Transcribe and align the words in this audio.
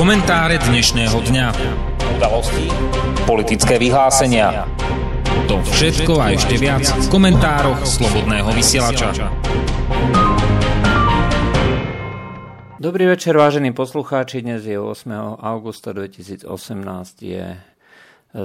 Komentáre 0.00 0.56
dnešného 0.56 1.12
dňa. 1.12 1.46
Udalosti, 2.16 2.72
politické 3.28 3.76
vyhlásenia. 3.76 4.64
To 5.44 5.60
všetko 5.60 6.16
a 6.16 6.32
ešte 6.32 6.56
viac 6.56 6.88
v 6.88 7.06
komentároch 7.12 7.84
Slobodného 7.84 8.48
vysielača. 8.48 9.12
Dobrý 12.80 13.12
večer, 13.12 13.36
vážení 13.36 13.76
poslucháči. 13.76 14.40
Dnes 14.40 14.64
je 14.64 14.80
8. 14.80 15.36
augusta 15.36 15.92
2018. 15.92 16.48
Je 17.20 17.60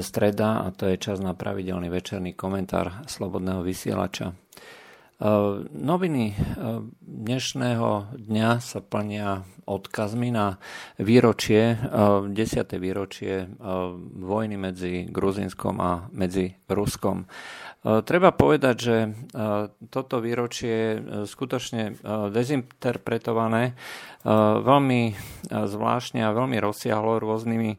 streda 0.03 0.59
a 0.59 0.75
to 0.75 0.91
je 0.91 0.99
čas 0.99 1.23
na 1.23 1.39
pravidelný 1.39 1.87
večerný 1.87 2.35
komentár 2.35 3.07
Slobodného 3.07 3.63
vysielača. 3.63 4.35
Eh, 5.15 5.27
noviny 5.71 6.35
eh, 6.35 6.83
dnešného 6.99 8.19
dňa 8.19 8.49
sa 8.59 8.83
plnia 8.83 9.47
odkazmi 9.63 10.27
na 10.27 10.59
výročie, 10.99 11.79
10. 11.79 12.35
Eh, 12.35 12.75
výročie 12.75 13.47
vojny 14.11 14.59
medzi 14.59 15.07
Gruzinskom 15.07 15.79
a 15.79 16.11
medzi 16.11 16.59
Ruskom. 16.67 17.31
Treba 17.85 18.33
povedať, 18.33 18.75
že 18.81 18.97
toto 19.93 20.17
výročie 20.17 20.73
je 20.73 21.25
skutočne 21.29 21.93
dezinterpretované 22.33 23.77
veľmi 24.65 25.01
zvláštne 25.53 26.25
a 26.25 26.33
veľmi 26.33 26.57
rozsiahlo 26.57 27.21
rôznymi 27.21 27.71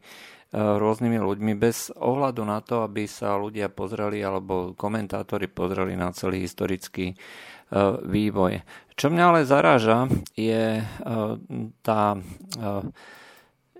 rôznymi 0.54 1.18
ľuďmi 1.18 1.52
bez 1.58 1.90
ohľadu 1.90 2.42
na 2.46 2.62
to, 2.62 2.86
aby 2.86 3.10
sa 3.10 3.34
ľudia 3.34 3.66
pozreli 3.70 4.22
alebo 4.22 4.78
komentátori 4.78 5.50
pozreli 5.50 5.98
na 5.98 6.14
celý 6.14 6.46
historický 6.46 7.12
e, 7.12 7.16
vývoj. 8.06 8.62
Čo 8.94 9.10
mňa 9.10 9.24
ale 9.26 9.40
zaráža, 9.42 10.06
je 10.38 10.80
e, 10.80 10.84
tá 11.82 12.00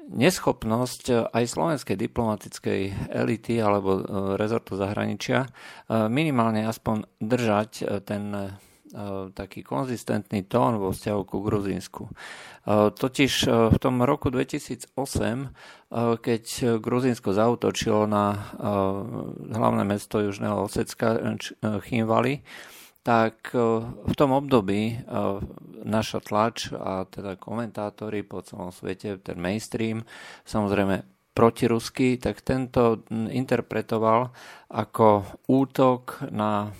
neschopnosť 0.06 1.34
aj 1.34 1.45
slovenskej 1.51 1.98
diplomatickej 1.98 3.11
elity 3.11 3.58
alebo 3.58 4.06
rezortu 4.39 4.78
zahraničia 4.78 5.51
minimálne 5.91 6.62
aspoň 6.62 7.11
držať 7.19 8.06
ten 8.06 8.55
taký 9.34 9.67
konzistentný 9.67 10.47
tón 10.47 10.79
vo 10.79 10.95
vzťahu 10.95 11.23
ku 11.27 11.42
Gruzínsku. 11.42 12.06
Totiž 12.95 13.33
v 13.47 13.77
tom 13.83 14.03
roku 14.06 14.31
2008, 14.31 14.95
keď 16.23 16.45
Gruzínsko 16.79 17.34
zautočilo 17.34 18.07
na 18.07 18.55
hlavné 19.51 19.83
mesto 19.83 20.23
Južného 20.23 20.67
Osecka 20.67 21.19
Chimvali, 21.83 22.47
tak 23.07 23.55
v 23.55 24.14
tom 24.19 24.34
období 24.34 24.98
naša 25.87 26.19
tlač 26.19 26.75
a 26.75 27.07
teda 27.07 27.39
komentátori 27.39 28.27
po 28.27 28.42
celom 28.42 28.75
svete, 28.75 29.23
ten 29.23 29.39
mainstream, 29.39 30.03
samozrejme 30.42 31.07
protirusky, 31.31 32.19
tak 32.19 32.42
tento 32.42 33.07
interpretoval 33.12 34.34
ako 34.73 35.23
útok 35.47 36.27
na 36.34 36.75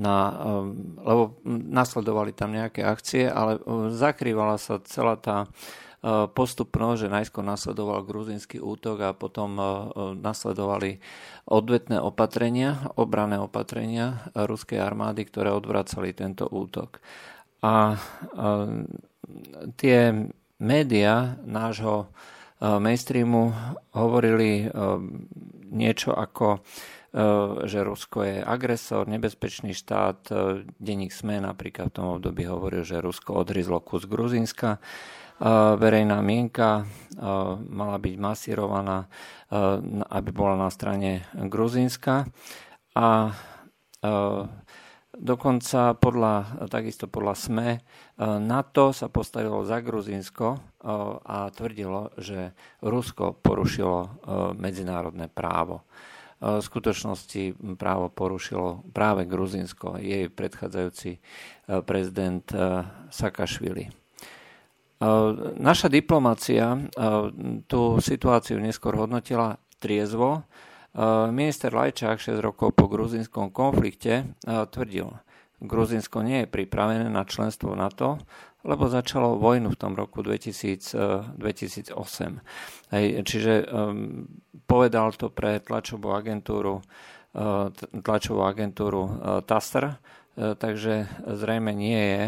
na, 0.00 0.32
um, 0.32 0.96
lebo 0.96 1.22
nasledovali 1.44 2.32
tam 2.32 2.56
nejaké 2.56 2.80
akcie, 2.80 3.28
ale 3.28 3.60
uh, 3.60 3.92
zakrývala 3.92 4.56
sa 4.56 4.80
celá 4.88 5.20
tá 5.20 5.44
uh, 5.44 6.24
postupnosť, 6.32 6.98
že 7.04 7.12
najskôr 7.12 7.44
nasledoval 7.44 8.08
gruzinský 8.08 8.56
útok 8.64 9.04
a 9.04 9.12
potom 9.12 9.60
uh, 9.60 9.68
nasledovali 10.16 11.04
odvetné 11.44 12.00
opatrenia, 12.00 12.88
obrané 12.96 13.36
opatrenia 13.36 14.24
ruskej 14.32 14.80
armády, 14.80 15.28
ktoré 15.28 15.52
odvracali 15.52 16.16
tento 16.16 16.48
útok. 16.48 17.02
A 17.60 18.00
tie 19.76 19.98
médiá 20.56 21.36
nášho 21.44 22.08
mainstreamu 22.60 23.52
hovorili 23.96 24.68
niečo 25.72 26.12
ako 26.12 26.60
Eh, 27.10 27.66
že 27.66 27.82
Rusko 27.82 28.22
je 28.22 28.38
agresor, 28.38 29.10
nebezpečný 29.10 29.74
štát. 29.74 30.30
Eh, 30.30 30.62
denník 30.78 31.10
SME 31.10 31.42
napríklad 31.42 31.90
v 31.90 31.96
tom 31.98 32.06
období 32.14 32.46
hovoril, 32.46 32.86
že 32.86 33.02
Rusko 33.02 33.34
odrizlo 33.34 33.82
kus 33.82 34.06
Gruzínska. 34.06 34.78
Eh, 34.78 35.46
verejná 35.74 36.22
mienka 36.22 36.86
mala 37.68 38.00
byť 38.00 38.14
masírovaná, 38.16 39.04
aby 40.08 40.30
bola 40.32 40.56
na 40.56 40.72
strane 40.72 41.28
Gruzínska. 41.36 42.24
A 42.96 43.34
dokonca 45.20 45.92
podľa, 46.00 46.64
takisto 46.72 47.04
podľa 47.04 47.34
SME 47.36 47.70
NATO 48.40 48.96
sa 48.96 49.12
postavilo 49.12 49.60
za 49.68 49.84
Gruzínsko 49.84 50.80
a 51.28 51.52
tvrdilo, 51.52 52.16
že 52.16 52.56
Rusko 52.80 53.36
porušilo 53.36 54.24
medzinárodné 54.56 55.28
právo 55.28 55.84
v 56.40 56.64
skutočnosti 56.64 57.76
právo 57.76 58.08
porušilo 58.08 58.80
práve 58.96 59.28
Gruzinsko, 59.28 60.00
jej 60.00 60.32
predchádzajúci 60.32 61.10
e, 61.12 61.18
prezident 61.84 62.48
e, 62.48 62.88
Sakašvili. 63.12 63.84
E, 63.84 63.92
naša 65.60 65.92
diplomácia 65.92 66.80
tú 67.68 68.00
situáciu 68.00 68.56
neskôr 68.56 68.96
hodnotila 68.96 69.60
triezvo. 69.76 70.48
Minister 71.30 71.70
Lajčák 71.70 72.18
6 72.18 72.42
rokov 72.42 72.74
po 72.74 72.90
gruzinskom 72.90 73.54
konflikte 73.54 74.34
tvrdil, 74.46 75.14
Gruzinsko 75.60 76.24
nie 76.24 76.44
je 76.44 76.48
pripravené 76.48 77.12
na 77.12 77.28
členstvo 77.28 77.76
NATO, 77.76 78.16
lebo 78.64 78.88
začalo 78.88 79.36
vojnu 79.36 79.76
v 79.76 79.80
tom 79.80 79.92
roku 79.92 80.24
2000, 80.24 81.36
2008. 81.36 81.92
Hej, 82.96 83.04
čiže 83.28 83.68
um, 83.68 84.24
povedal 84.64 85.12
to 85.12 85.28
pre 85.28 85.60
tlačovú 85.60 86.16
agentúru, 86.16 86.80
tlačovú 88.02 88.42
agentúru 88.42 89.06
TASR, 89.46 90.00
takže 90.34 91.06
zrejme 91.28 91.70
nie 91.76 92.00
je 92.00 92.22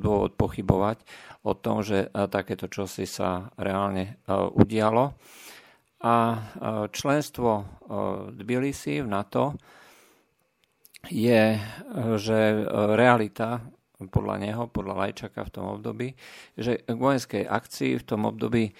dôvod 0.00 0.34
pochybovať 0.34 1.04
o 1.46 1.52
tom, 1.54 1.86
že 1.86 2.10
takéto 2.32 2.66
čosi 2.66 3.06
sa 3.06 3.52
reálne 3.54 4.18
udialo. 4.30 5.14
A 6.00 6.14
uh, 6.32 6.40
členstvo 6.88 7.50
uh, 7.60 7.66
Tbilisi 8.32 9.04
v 9.04 9.08
NATO 9.08 9.54
je, 11.08 11.56
že 12.20 12.38
realita 12.92 13.64
podľa 14.08 14.40
neho, 14.40 14.64
podľa 14.72 14.94
Lajčaka 14.96 15.44
v 15.44 15.52
tom 15.52 15.66
období, 15.76 16.16
že 16.56 16.80
k 16.80 16.96
vojenskej 16.96 17.44
akcii 17.44 18.00
v 18.00 18.06
tom 18.06 18.24
období 18.24 18.64
e, 18.70 18.72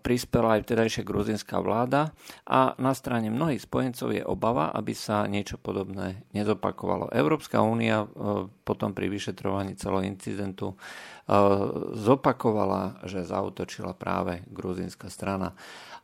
prispela 0.00 0.56
aj 0.56 0.64
vtedajšia 0.64 1.04
gruzinská 1.04 1.60
vláda 1.60 2.16
a 2.48 2.72
na 2.80 2.96
strane 2.96 3.28
mnohých 3.28 3.60
spojencov 3.60 4.16
je 4.16 4.24
obava, 4.24 4.72
aby 4.72 4.96
sa 4.96 5.28
niečo 5.28 5.60
podobné 5.60 6.24
nezopakovalo. 6.32 7.12
Európska 7.12 7.60
únia 7.60 8.08
e, 8.08 8.48
potom 8.64 8.96
pri 8.96 9.12
vyšetrovaní 9.12 9.76
celého 9.76 10.08
incidentu 10.08 10.72
e, 10.72 10.76
zopakovala, 11.92 13.04
že 13.04 13.28
zautočila 13.28 13.92
práve 13.92 14.40
gruzinská 14.48 15.12
strana. 15.12 15.52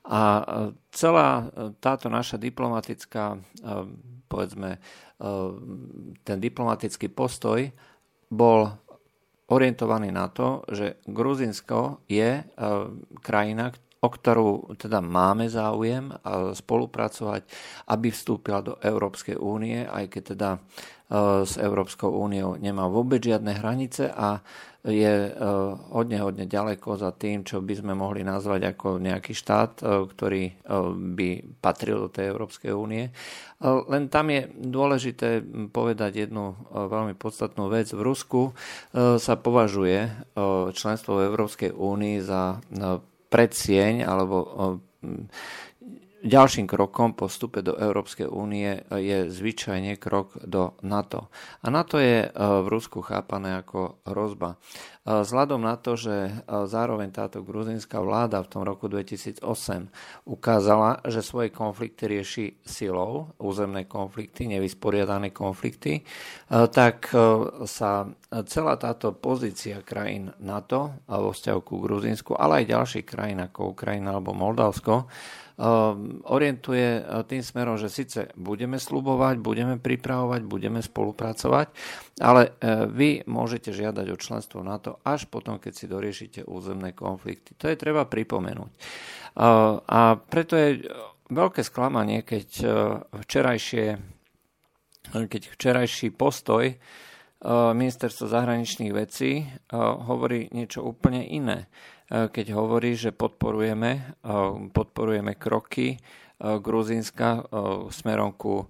A 0.02 0.42
celá 0.90 1.46
táto 1.78 2.10
naša 2.10 2.34
diplomatická, 2.34 3.38
povedzme, 4.26 4.82
ten 6.26 6.38
diplomatický 6.42 7.06
postoj 7.06 7.70
bol 8.26 8.66
orientovaný 9.52 10.08
na 10.10 10.26
to, 10.32 10.64
že 10.72 11.04
Gruzinsko 11.04 12.08
je 12.08 12.40
e, 12.40 12.44
krajina, 13.20 13.68
o 14.02 14.08
ktorú 14.10 14.74
teda 14.74 14.98
máme 14.98 15.46
záujem 15.46 16.10
spolupracovať, 16.58 17.46
aby 17.86 18.10
vstúpila 18.10 18.58
do 18.58 18.74
Európskej 18.82 19.38
únie, 19.38 19.86
aj 19.86 20.04
keď 20.10 20.22
teda 20.34 20.50
e, 20.50 20.58
s 21.46 21.54
Európskou 21.54 22.10
úniou 22.10 22.58
nemá 22.58 22.90
vôbec 22.90 23.22
žiadne 23.22 23.54
hranice 23.62 24.10
a 24.10 24.42
je 24.82 25.06
e, 25.06 25.32
hodne, 25.94 26.18
hodne 26.18 26.50
ďaleko 26.50 26.98
za 26.98 27.14
tým, 27.14 27.46
čo 27.46 27.62
by 27.62 27.78
sme 27.78 27.94
mohli 27.94 28.26
nazvať 28.26 28.74
ako 28.74 28.98
nejaký 28.98 29.38
štát, 29.38 29.78
e, 29.78 30.10
ktorý 30.10 30.42
by 31.14 31.62
patril 31.62 32.02
do 32.02 32.08
tej 32.10 32.34
Európskej 32.34 32.74
únie. 32.74 33.06
Len 33.62 34.10
tam 34.10 34.34
je 34.34 34.50
dôležité 34.50 35.46
povedať 35.70 36.26
jednu 36.26 36.58
veľmi 36.74 37.14
podstatnú 37.14 37.70
vec. 37.70 37.94
V 37.94 38.02
Rusku 38.02 38.50
sa 39.22 39.34
považuje 39.38 40.10
členstvo 40.74 41.22
v 41.22 41.30
Európskej 41.30 41.70
únii 41.70 42.18
za 42.18 42.58
predsieň 43.32 44.04
alebo 44.04 44.36
Ďalším 46.22 46.70
krokom 46.70 47.18
po 47.18 47.26
vstupe 47.26 47.66
do 47.66 47.74
Európskej 47.74 48.30
únie 48.30 48.86
je 48.94 49.26
zvyčajne 49.26 49.98
krok 49.98 50.38
do 50.46 50.78
NATO. 50.86 51.26
A 51.58 51.66
NATO 51.66 51.98
je 51.98 52.26
e, 52.26 52.28
v 52.30 52.66
Rusku 52.70 53.02
chápané 53.02 53.58
ako 53.58 53.98
hrozba. 54.06 54.54
Vzhľadom 55.02 55.66
na 55.66 55.74
to, 55.74 55.98
že 55.98 56.46
zároveň 56.46 57.10
táto 57.10 57.42
gruzinská 57.42 57.98
vláda 57.98 58.38
v 58.46 58.50
tom 58.54 58.62
roku 58.62 58.86
2008 58.86 59.42
ukázala, 60.30 61.02
že 61.10 61.26
svoje 61.26 61.50
konflikty 61.50 62.06
rieši 62.06 62.62
silou, 62.62 63.34
územné 63.42 63.90
konflikty, 63.90 64.46
nevysporiadané 64.46 65.34
konflikty, 65.34 66.06
tak 66.46 67.10
sa 67.66 68.06
celá 68.46 68.74
táto 68.78 69.10
pozícia 69.10 69.82
krajín 69.82 70.30
NATO 70.38 70.94
vo 71.10 71.34
vzťahu 71.34 71.60
ku 71.66 71.82
Gruzinsku, 71.82 72.38
ale 72.38 72.62
aj 72.62 72.70
ďalších 72.70 73.06
krajín 73.10 73.42
ako 73.42 73.74
Ukrajina 73.74 74.14
alebo 74.14 74.30
Moldavsko, 74.38 75.10
orientuje 76.24 76.88
e, 76.98 77.02
tým 77.28 77.42
smerom, 77.44 77.76
že 77.76 77.92
síce 77.92 78.32
budeme 78.40 78.80
slubovať, 78.80 79.36
budeme 79.36 79.76
pripravovať, 79.76 80.40
budeme 80.48 80.80
spolupracovať, 80.80 81.66
ale 82.24 82.42
e, 82.48 82.50
vy 82.88 83.10
môžete 83.28 83.68
žiadať 83.70 84.06
o 84.08 84.16
členstvo 84.16 84.64
NATO 84.64 85.04
až 85.04 85.28
potom, 85.28 85.60
keď 85.60 85.72
si 85.76 85.84
doriešite 85.90 86.40
územné 86.48 86.96
konflikty. 86.96 87.52
To 87.60 87.68
je 87.68 87.76
treba 87.76 88.08
pripomenúť. 88.08 88.72
E, 88.72 88.80
a 89.84 90.00
preto 90.16 90.56
je 90.56 90.88
veľké 91.28 91.60
sklamanie, 91.64 92.24
keď 92.24 92.48
včerajšie 93.24 93.86
keď 95.12 95.42
včerajší 95.52 96.14
postoj 96.14 96.72
ministerstva 97.52 98.26
zahraničných 98.32 98.92
vecí 98.94 99.44
hovorí 99.74 100.46
niečo 100.54 100.86
úplne 100.86 101.26
iné. 101.26 101.66
E, 102.12 102.28
keď 102.28 102.52
hovorí, 102.52 102.92
že 102.92 103.08
podporujeme, 103.16 103.90
e, 103.96 104.02
podporujeme 104.68 105.32
kroky 105.40 105.96
e, 105.96 105.98
Gruzínska 106.60 107.48
smerom 107.88 108.36
ku 108.36 108.68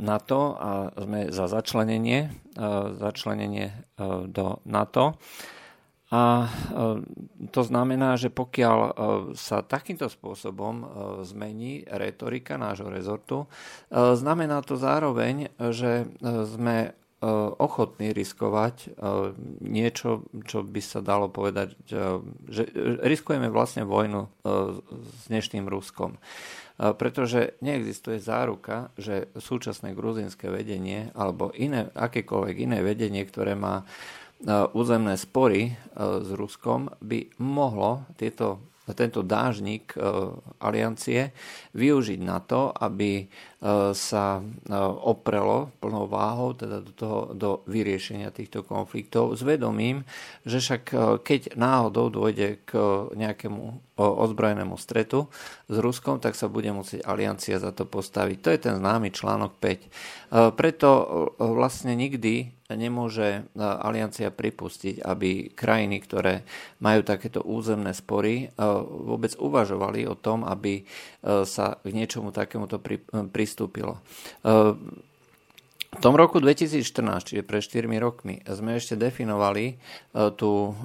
NATO 0.00 0.56
a 0.56 0.88
sme 0.96 1.28
za 1.28 1.44
začlenenie, 1.44 2.32
začlenenie 2.96 3.92
do 4.32 4.64
NATO. 4.64 5.20
A 6.08 6.48
to 7.52 7.60
znamená, 7.68 8.16
že 8.16 8.32
pokiaľ 8.32 8.76
sa 9.36 9.60
takýmto 9.60 10.08
spôsobom 10.08 10.88
zmení 11.20 11.84
retorika 11.84 12.56
nášho 12.56 12.88
rezortu, 12.88 13.44
znamená 13.92 14.64
to 14.64 14.80
zároveň, 14.80 15.52
že 15.68 16.08
sme 16.48 16.96
ochotní 17.58 18.14
riskovať 18.14 18.76
eh, 18.86 18.90
niečo, 19.62 20.22
čo 20.46 20.62
by 20.62 20.78
sa 20.78 21.02
dalo 21.02 21.26
povedať, 21.26 21.74
eh, 21.90 22.22
že 22.46 22.62
riskujeme 23.02 23.50
vlastne 23.50 23.82
vojnu 23.82 24.30
s 25.18 25.22
dnešným 25.28 25.66
Ruskom. 25.68 26.16
Pretože 26.78 27.58
neexistuje 27.58 28.22
záruka, 28.22 28.94
že 28.94 29.26
súčasné 29.34 29.98
gruzinské 29.98 30.46
vedenie 30.46 31.10
alebo 31.10 31.50
iné, 31.58 31.90
akékoľvek 31.90 32.54
iné 32.54 32.78
vedenie, 32.86 33.26
ktoré 33.26 33.58
má 33.58 33.82
územné 34.78 35.18
spory 35.18 35.74
s 35.98 36.30
Ruskom, 36.30 36.86
by 37.02 37.34
mohlo 37.42 38.06
tieto 38.14 38.62
tento 38.94 39.24
dážnik 39.24 39.92
e, 39.92 39.98
aliancie 40.60 41.32
využiť 41.76 42.20
na 42.24 42.38
to, 42.40 42.72
aby 42.72 43.24
e, 43.24 43.26
sa 43.90 44.38
e, 44.38 44.42
oprelo 45.02 45.74
plnou 45.82 46.06
váhou 46.06 46.54
teda 46.54 46.78
do, 46.78 46.92
toho, 46.94 47.20
do 47.34 47.50
vyriešenia 47.66 48.30
týchto 48.30 48.62
konfliktov 48.62 49.34
s 49.34 49.42
vedomím, 49.42 50.06
že 50.46 50.62
však 50.62 50.84
keď 51.26 51.58
náhodou 51.58 52.06
dôjde 52.06 52.62
k 52.62 52.78
nejakému 53.18 53.88
ozbrojenému 53.98 54.78
stretu 54.78 55.26
s 55.66 55.76
Ruskom, 55.76 56.22
tak 56.22 56.38
sa 56.38 56.46
bude 56.46 56.70
musieť 56.70 57.02
aliancia 57.02 57.58
za 57.58 57.74
to 57.74 57.82
postaviť. 57.82 58.36
To 58.46 58.48
je 58.54 58.60
ten 58.62 58.74
známy 58.78 59.10
článok 59.10 59.58
5. 59.58 60.54
Preto 60.54 60.88
vlastne 61.42 61.98
nikdy 61.98 62.54
nemôže 62.68 63.48
aliancia 63.58 64.28
pripustiť, 64.28 65.00
aby 65.00 65.50
krajiny, 65.56 65.98
ktoré 66.04 66.46
majú 66.84 67.00
takéto 67.00 67.40
územné 67.42 67.96
spory, 67.96 68.52
vôbec 68.86 69.34
uvažovali 69.40 70.04
o 70.04 70.14
tom, 70.14 70.44
aby 70.44 70.84
sa 71.48 71.80
k 71.80 71.90
niečomu 71.90 72.30
takémuto 72.30 72.78
pristúpilo. 73.48 73.96
V 75.88 76.04
tom 76.04 76.20
roku 76.20 76.36
2014, 76.36 77.32
čiže 77.32 77.42
pre 77.48 77.64
4 77.64 77.88
rokmi, 77.96 78.44
sme 78.44 78.76
ešte 78.76 78.92
definovali 78.92 79.72
e, 79.72 79.74
tú 80.36 80.76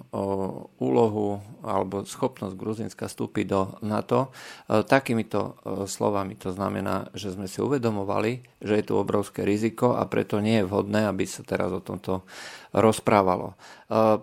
úlohu 0.79 1.43
alebo 1.59 2.07
schopnosť 2.07 2.55
Gruzinska 2.55 3.11
vstúpiť 3.11 3.45
do 3.45 3.61
NATO 3.83 4.31
e, 4.31 4.79
takýmito 4.87 5.59
e, 5.59 5.85
slovami. 5.91 6.39
To 6.47 6.55
znamená, 6.55 7.11
že 7.11 7.35
sme 7.35 7.51
si 7.51 7.59
uvedomovali, 7.59 8.63
že 8.63 8.79
je 8.79 8.85
tu 8.87 8.95
obrovské 8.95 9.43
riziko 9.43 9.99
a 9.99 10.07
preto 10.07 10.39
nie 10.39 10.63
je 10.63 10.67
vhodné, 10.71 11.03
aby 11.03 11.27
sa 11.27 11.43
teraz 11.43 11.75
o 11.75 11.83
tomto 11.83 12.23
rozprávalo. 12.73 13.53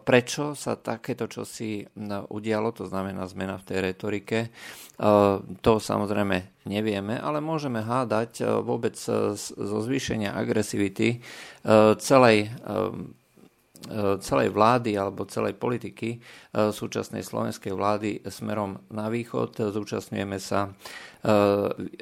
Prečo 0.03 0.59
sa 0.59 0.75
takéto 0.75 1.31
čosi 1.31 1.87
udialo, 2.29 2.75
to 2.75 2.91
znamená 2.91 3.23
zmena 3.31 3.57
v 3.63 3.67
tej 3.67 3.79
retorike, 3.95 4.39
to 5.63 5.73
samozrejme 5.79 6.67
nevieme, 6.67 7.15
ale 7.17 7.39
môžeme 7.39 7.81
hádať 7.81 8.63
vôbec 8.67 8.99
zo 9.39 9.79
zvýšenia 9.81 10.35
agresivity 10.35 11.23
celej 11.97 12.51
celej 14.21 14.53
vlády 14.53 14.93
alebo 15.01 15.25
celej 15.25 15.57
politiky 15.57 16.21
súčasnej 16.53 17.25
slovenskej 17.25 17.73
vlády 17.73 18.21
smerom 18.29 18.77
na 18.93 19.09
východ. 19.09 19.57
Zúčastňujeme 19.57 20.37
sa 20.37 20.69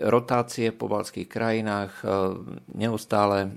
rotácie 0.03 0.75
po 0.75 0.91
balských 0.91 1.31
krajinách, 1.31 2.03
neustále 2.75 3.55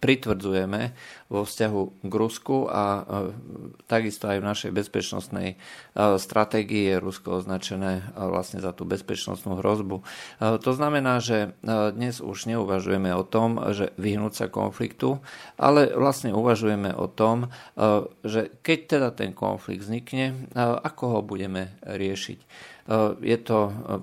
pritvrdzujeme 0.00 0.96
vo 1.28 1.44
vzťahu 1.44 1.82
k 2.08 2.12
Rusku 2.12 2.64
a 2.72 2.84
e, 2.84 3.02
takisto 3.84 4.24
aj 4.32 4.40
v 4.40 4.48
našej 4.48 4.70
bezpečnostnej 4.72 5.48
e, 5.52 5.56
stratégii 6.16 6.96
je 6.96 6.96
Rusko 6.96 7.44
označené 7.44 8.00
e, 8.00 8.02
vlastne 8.16 8.64
za 8.64 8.72
tú 8.72 8.88
bezpečnostnú 8.88 9.60
hrozbu. 9.60 10.00
To 10.40 10.70
znamená, 10.72 11.20
že 11.20 11.52
dnes 11.66 12.22
už 12.22 12.48
neuvažujeme 12.48 13.12
o 13.12 13.26
tom, 13.26 13.60
že 13.74 13.92
vyhnúť 14.00 14.32
sa 14.34 14.46
konfliktu, 14.48 15.20
ale 15.60 15.92
vlastne 15.92 16.32
uvažujeme 16.32 16.94
o 16.94 17.10
tom, 17.10 17.50
že 18.24 18.52
keď 18.62 18.78
teda 18.86 19.08
ten 19.12 19.30
konflikt 19.34 19.84
vznikne, 19.84 20.48
ako 20.56 21.18
ho 21.18 21.20
budeme 21.20 21.74
riešiť. 21.84 22.38
Je 23.20 23.38
to 23.44 23.58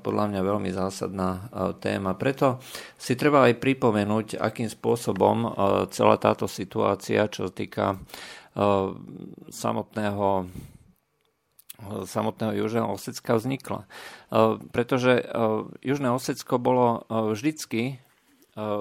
podľa 0.05 0.25
mňa 0.29 0.41
veľmi 0.45 0.69
zásadná 0.69 1.49
téma. 1.81 2.13
Preto 2.13 2.61
si 2.93 3.17
treba 3.17 3.49
aj 3.49 3.57
pripomenúť, 3.57 4.37
akým 4.37 4.69
spôsobom 4.69 5.49
celá 5.89 6.21
táto 6.21 6.45
situácia, 6.45 7.25
čo 7.25 7.49
týka 7.49 7.97
samotného 9.49 10.45
samotného 12.07 12.53
Južného 12.55 12.87
Osecka 12.87 13.35
vznikla. 13.35 13.83
Pretože 14.71 15.27
Južné 15.83 16.07
Osecko 16.13 16.55
bolo 16.55 17.03
vždycky 17.09 17.99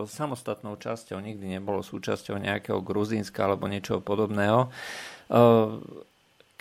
samostatnou 0.07 0.79
časťou, 0.79 1.19
nikdy 1.19 1.59
nebolo 1.59 1.83
súčasťou 1.83 2.39
nejakého 2.39 2.79
Gruzínska 2.79 3.51
alebo 3.51 3.67
niečoho 3.67 3.99
podobného. 3.99 4.71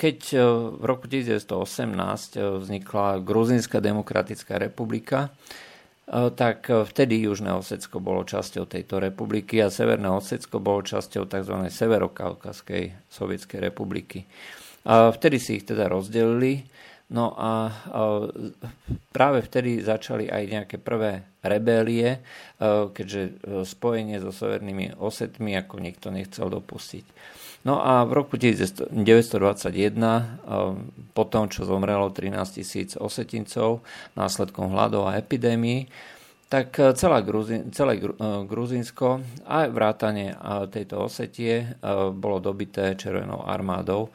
Keď 0.03 0.19
e, 0.35 0.39
v 0.75 0.83
roku 0.83 1.07
1918 1.07 2.35
e, 2.35 2.39
vznikla 2.59 3.23
Gruzínska 3.23 3.79
demokratická 3.79 4.59
republika, 4.59 5.31
e, 5.31 6.27
tak 6.35 6.67
vtedy 6.67 7.23
Južné 7.23 7.55
Osecko 7.55 8.03
bolo 8.03 8.27
časťou 8.27 8.67
tejto 8.67 8.99
republiky 8.99 9.63
a 9.63 9.71
Severné 9.71 10.11
Osecko 10.11 10.59
bolo 10.59 10.83
časťou 10.83 11.23
tzv. 11.23 11.55
Severokaukaskej 11.71 13.07
sovietskej 13.07 13.63
republiky. 13.63 14.27
A 14.83 15.15
vtedy 15.15 15.39
si 15.39 15.63
ich 15.63 15.63
teda 15.63 15.87
rozdelili, 15.87 16.67
no 17.15 17.31
a 17.39 17.71
práve 19.15 19.39
vtedy 19.47 19.79
začali 19.79 20.27
aj 20.27 20.43
nejaké 20.51 20.75
prvé 20.83 21.23
rebélie, 21.39 22.19
keďže 22.91 23.39
spojenie 23.63 24.19
so 24.19 24.35
severnými 24.35 24.99
osetmi 24.99 25.55
ako 25.55 25.79
nikto 25.79 26.11
nechcel 26.11 26.51
dopustiť. 26.51 27.05
No 27.63 27.79
a 27.79 28.03
v 28.03 28.11
roku 28.11 28.35
1921, 28.35 28.91
po 31.15 31.23
tom, 31.31 31.47
čo 31.47 31.63
zomrelo 31.63 32.11
13 32.11 32.59
tisíc 32.59 32.99
osetincov 32.99 33.79
následkom 34.19 34.75
hladov 34.75 35.07
a 35.07 35.15
epidémií, 35.15 35.87
tak 36.51 36.75
e, 36.77 36.91
celá 36.93 37.23
Gruzin, 37.23 37.71
celé 37.71 37.97
e, 37.97 38.05
Gruzinsko 38.45 39.23
a 39.47 39.65
vrátanie 39.71 40.35
tejto 40.69 41.07
Osetie 41.07 41.79
bolo 42.13 42.37
dobité 42.43 42.99
Červenou 42.99 43.47
armádou. 43.47 44.11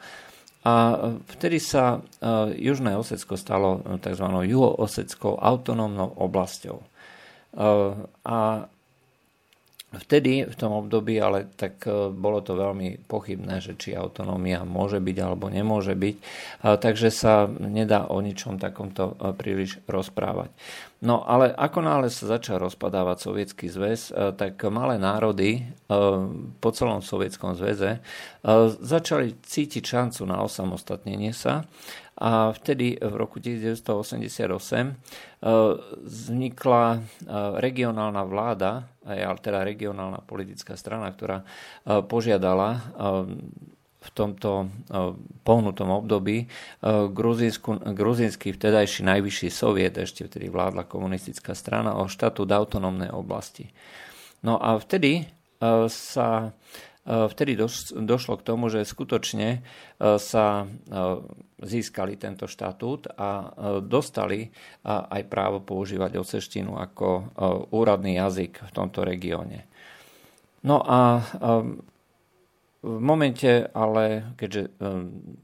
A 0.63 0.95
vtedy 1.35 1.55
sa 1.55 2.03
Južné 2.51 2.91
Osecko 2.99 3.39
stalo 3.39 3.79
tzv. 4.03 4.27
juhooseckou 4.27 5.39
autonómnou 5.39 6.19
oblasťou. 6.19 6.83
A 8.27 8.37
Vtedy, 9.89 10.45
v 10.45 10.53
tom 10.53 10.77
období, 10.77 11.17
ale 11.17 11.49
tak 11.57 11.81
e, 11.89 12.13
bolo 12.13 12.45
to 12.45 12.53
veľmi 12.53 13.09
pochybné, 13.09 13.57
že 13.57 13.73
či 13.73 13.97
autonómia 13.97 14.61
môže 14.61 15.01
byť 15.01 15.17
alebo 15.17 15.49
nemôže 15.49 15.97
byť, 15.97 16.15
takže 16.61 17.09
sa 17.09 17.49
nedá 17.49 18.05
o 18.05 18.21
ničom 18.21 18.61
takomto 18.61 19.17
e, 19.17 19.33
príliš 19.33 19.81
rozprávať. 19.89 20.53
No 20.99 21.23
ale 21.23 21.55
ako 21.55 21.79
náhle 21.79 22.11
sa 22.11 22.35
začal 22.35 22.59
rozpadávať 22.59 23.23
sovietský 23.23 23.71
zväz, 23.71 24.11
e, 24.11 24.35
tak 24.35 24.59
malé 24.67 24.99
národy 24.99 25.51
e, 25.55 25.61
po 26.59 26.69
celom 26.75 26.99
sovietskom 26.99 27.55
zväze 27.55 27.95
e, 27.95 27.99
začali 28.83 29.39
cítiť 29.39 29.79
šancu 29.79 30.27
na 30.27 30.43
osamostatnenie 30.43 31.31
sa 31.31 31.63
a 32.19 32.51
vtedy 32.51 32.99
v 32.99 33.15
roku 33.15 33.39
1988 33.39 34.95
vznikla 36.03 36.99
regionálna 37.55 38.23
vláda, 38.27 38.91
teda 39.39 39.63
regionálna 39.63 40.19
politická 40.27 40.75
strana, 40.75 41.15
ktorá 41.15 41.47
požiadala 42.11 42.83
v 43.99 44.09
tomto 44.15 44.71
pohnutom 45.47 45.91
období 45.91 46.47
gruzínsky 47.91 48.51
vtedajší 48.51 49.03
najvyšší 49.03 49.47
soviet, 49.51 49.95
ešte 49.95 50.27
vtedy 50.27 50.51
vládla 50.51 50.87
komunistická 50.87 51.55
strana, 51.55 51.95
o 51.99 52.07
štatút 52.07 52.51
autonómnej 52.51 53.11
oblasti. 53.15 53.71
No 54.43 54.59
a 54.59 54.75
vtedy 54.79 55.27
sa 55.91 56.55
vtedy 57.05 57.55
došlo 57.95 58.37
k 58.37 58.45
tomu, 58.45 58.67
že 58.69 58.85
skutočne 58.85 59.63
sa 59.99 60.45
získali 61.59 62.15
tento 62.19 62.45
štatút 62.47 63.15
a 63.17 63.29
dostali 63.81 64.51
aj 64.87 65.21
právo 65.27 65.63
používať 65.63 66.19
oseštinu 66.19 66.77
ako 66.77 67.07
úradný 67.73 68.19
jazyk 68.19 68.67
v 68.67 68.71
tomto 68.75 69.03
regióne. 69.03 69.65
No 70.63 70.83
a 70.83 71.23
v 72.79 72.95
momente 73.03 73.67
ale, 73.75 74.35
keďže 74.39 74.71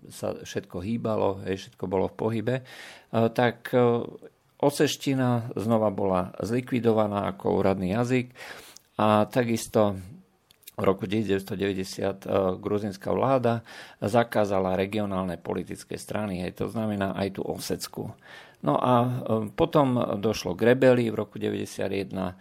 sa 0.08 0.40
všetko 0.40 0.78
hýbalo, 0.80 1.44
všetko 1.44 1.84
bolo 1.88 2.08
v 2.08 2.16
pohybe, 2.16 2.56
tak 3.12 3.76
oseština 4.56 5.52
znova 5.60 5.92
bola 5.92 6.32
zlikvidovaná 6.40 7.28
ako 7.36 7.60
úradný 7.60 7.92
jazyk 7.92 8.32
a 8.96 9.28
takisto 9.28 10.00
v 10.76 10.84
roku 10.84 11.08
1990 11.08 11.56
eh, 11.56 12.40
gruzinská 12.60 13.10
vláda 13.16 13.64
zakázala 14.04 14.76
regionálne 14.76 15.40
politické 15.40 15.96
strany, 15.96 16.44
hej, 16.44 16.60
to 16.60 16.68
znamená 16.68 17.16
aj 17.16 17.40
tú 17.40 17.42
Osecku. 17.44 18.12
No 18.66 18.82
a 18.82 18.94
e, 19.06 19.10
potom 19.54 20.02
došlo 20.18 20.58
k 20.58 20.74
rebelii 20.74 21.14
v 21.14 21.16
roku 21.22 21.38
1991, 21.38 22.18
e, 22.18 22.34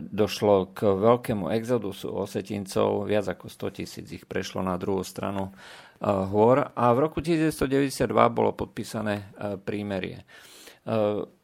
došlo 0.00 0.72
k 0.72 0.88
veľkému 0.88 1.52
exodusu 1.52 2.08
osetincov, 2.08 3.04
viac 3.04 3.28
ako 3.28 3.52
100 3.52 3.76
tisíc 3.76 4.06
ich 4.08 4.24
prešlo 4.24 4.64
na 4.64 4.80
druhú 4.80 5.04
stranu 5.04 5.52
e, 5.52 6.08
hôr 6.08 6.72
a 6.72 6.84
v 6.96 6.98
roku 7.04 7.20
1992 7.20 8.08
bolo 8.32 8.56
podpísané 8.56 9.28
prímerie. 9.62 10.24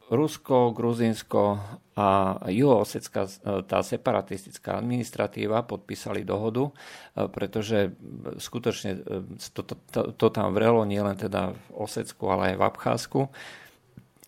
Rusko, 0.09 0.73
Gruzinsko 0.73 1.61
a 1.93 2.41
Juhoosecká, 2.49 3.29
tá 3.69 3.79
separatistická 3.85 4.81
administratíva 4.81 5.61
podpísali 5.61 6.25
dohodu, 6.25 6.73
pretože 7.29 7.93
skutočne 8.41 9.05
to, 9.53 9.61
to, 9.61 10.01
to 10.17 10.27
tam 10.33 10.57
vrelo 10.57 10.81
nielen 10.81 11.13
teda 11.13 11.53
v 11.53 11.65
Osecku, 11.77 12.25
ale 12.25 12.53
aj 12.53 12.55
v 12.57 12.65
Abcházsku. 12.65 13.19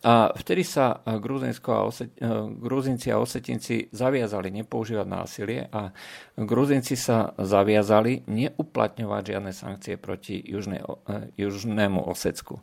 A 0.02 0.34
vtedy 0.34 0.66
sa 0.66 1.06
eh, 1.06 1.14
a 1.14 1.78
Oset, 1.86 2.18
eh, 2.18 2.26
Gruzinci 2.58 3.14
a 3.14 3.22
Osetinci 3.22 3.94
zaviazali 3.94 4.50
nepoužívať 4.50 5.08
násilie 5.08 5.70
a 5.70 5.94
Gruzinci 6.42 6.98
sa 6.98 7.38
zaviazali 7.38 8.26
neuplatňovať 8.26 9.24
žiadne 9.30 9.54
sankcie 9.54 10.02
proti 10.02 10.42
južnej, 10.42 10.82
eh, 10.82 11.30
južnému 11.38 12.02
Osecku. 12.02 12.58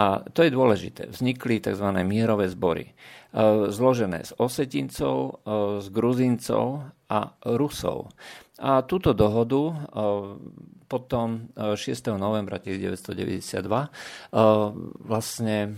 A 0.00 0.24
to 0.32 0.40
je 0.40 0.48
dôležité. 0.48 1.12
Vznikli 1.12 1.60
tzv. 1.60 1.84
mierové 2.08 2.48
zbory, 2.48 2.96
zložené 3.68 4.24
z 4.24 4.32
Osetincov, 4.40 5.44
z 5.84 5.86
Gruzincov 5.92 6.88
a 7.04 7.36
Rusov. 7.44 8.08
A 8.56 8.80
túto 8.80 9.12
dohodu 9.12 9.76
potom 10.90 11.54
6. 11.54 11.78
E, 11.78 12.18
novembra 12.18 12.58
1992 12.58 13.46
e, 13.46 13.88
vlastne 15.06 15.56
e, 15.62 15.70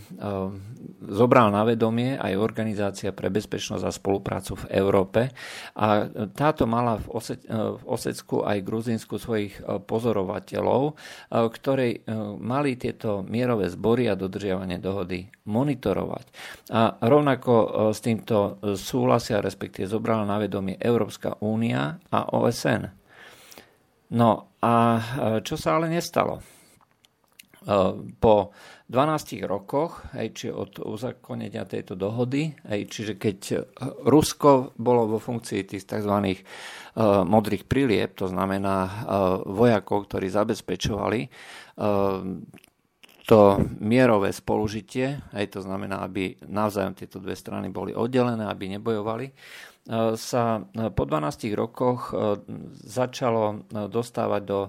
zobral 1.13 1.53
na 1.53 1.69
vedomie 1.69 2.17
aj 2.17 2.41
Organizácia 2.41 3.13
pre 3.13 3.29
bezpečnosť 3.29 3.85
a 3.85 3.93
spoluprácu 3.93 4.57
v 4.65 4.65
Európe 4.73 5.29
a 5.77 6.09
táto 6.33 6.65
mala 6.65 6.97
v, 6.97 7.37
Osecku 7.85 8.41
aj 8.41 8.65
Gruzínsku 8.65 9.19
svojich 9.19 9.61
pozorovateľov, 9.85 10.97
ktorí 11.29 12.07
mali 12.39 12.79
tieto 12.79 13.27
mierové 13.27 13.69
zbory 13.69 14.07
a 14.09 14.17
dodržiavanie 14.17 14.79
dohody 14.79 15.29
monitorovať. 15.45 16.25
A 16.71 16.97
rovnako 17.03 17.53
s 17.91 18.01
týmto 18.01 18.63
súhlasia, 18.79 19.43
respektíve 19.43 19.91
zobrala 19.91 20.25
na 20.25 20.39
vedomie 20.39 20.79
Európska 20.79 21.37
únia 21.43 21.99
a 22.09 22.31
OSN. 22.31 23.02
No 24.13 24.53
a 24.61 24.75
e, 24.97 25.03
čo 25.41 25.57
sa 25.57 25.81
ale 25.81 25.89
nestalo? 25.89 26.39
E, 26.39 26.45
po 28.21 28.53
12 28.93 29.41
rokoch, 29.49 30.13
hej, 30.13 30.29
či 30.37 30.47
od 30.53 30.85
uzakonenia 30.85 31.65
tejto 31.65 31.97
dohody, 31.97 32.53
hej, 32.69 32.93
čiže 32.93 33.17
keď 33.17 33.39
Rusko 34.05 34.77
bolo 34.77 35.09
vo 35.09 35.19
funkcii 35.19 35.65
tých 35.65 35.89
tzv. 35.89 36.13
E, 36.13 36.37
modrých 37.25 37.65
prilieb, 37.65 38.13
to 38.13 38.29
znamená 38.29 39.09
vojakov, 39.49 40.05
ktorí 40.13 40.29
zabezpečovali 40.29 41.21
to 43.23 43.55
mierové 43.79 44.35
spolužitie, 44.35 45.31
hej, 45.33 45.47
to 45.49 45.63
znamená, 45.63 46.03
aby 46.03 46.35
navzájom 46.43 46.93
tieto 46.99 47.23
dve 47.23 47.39
strany 47.39 47.71
boli 47.71 47.95
oddelené, 47.95 48.45
aby 48.51 48.67
nebojovali, 48.77 49.31
sa 50.15 50.63
e, 50.63 50.91
po 50.95 51.03
12 51.03 51.59
rokoch 51.59 52.15
e, 52.15 52.39
začalo 52.87 53.67
dostávať 53.91 54.43
do 54.47 54.61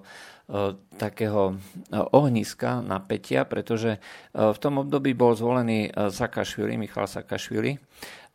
takého 1.00 1.56
ohniska 1.90 2.84
napätia, 2.84 3.48
pretože 3.48 4.04
v 4.36 4.58
tom 4.60 4.84
období 4.84 5.16
bol 5.16 5.40
zvolený 5.40 5.88
Sakašvili, 5.88 6.76
Michal 6.76 7.08
Sakašvili, 7.08 7.80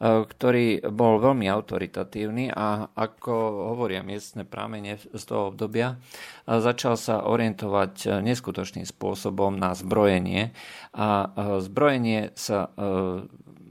ktorý 0.00 0.88
bol 0.88 1.20
veľmi 1.20 1.44
autoritatívny 1.52 2.48
a 2.48 2.88
ako 2.96 3.76
hovoria 3.76 4.00
miestne 4.00 4.48
prámene 4.48 4.96
z 4.96 5.22
toho 5.28 5.52
obdobia, 5.52 6.00
začal 6.48 6.96
sa 6.96 7.28
orientovať 7.28 8.24
neskutočným 8.24 8.88
spôsobom 8.88 9.60
na 9.60 9.76
zbrojenie 9.76 10.56
a 10.96 11.28
zbrojenie 11.60 12.32
sa 12.40 12.72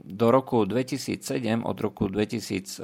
do 0.08 0.32
roku 0.32 0.64
2007 0.64 1.68
od 1.68 1.76
roku 1.80 2.08
2003 2.08 2.80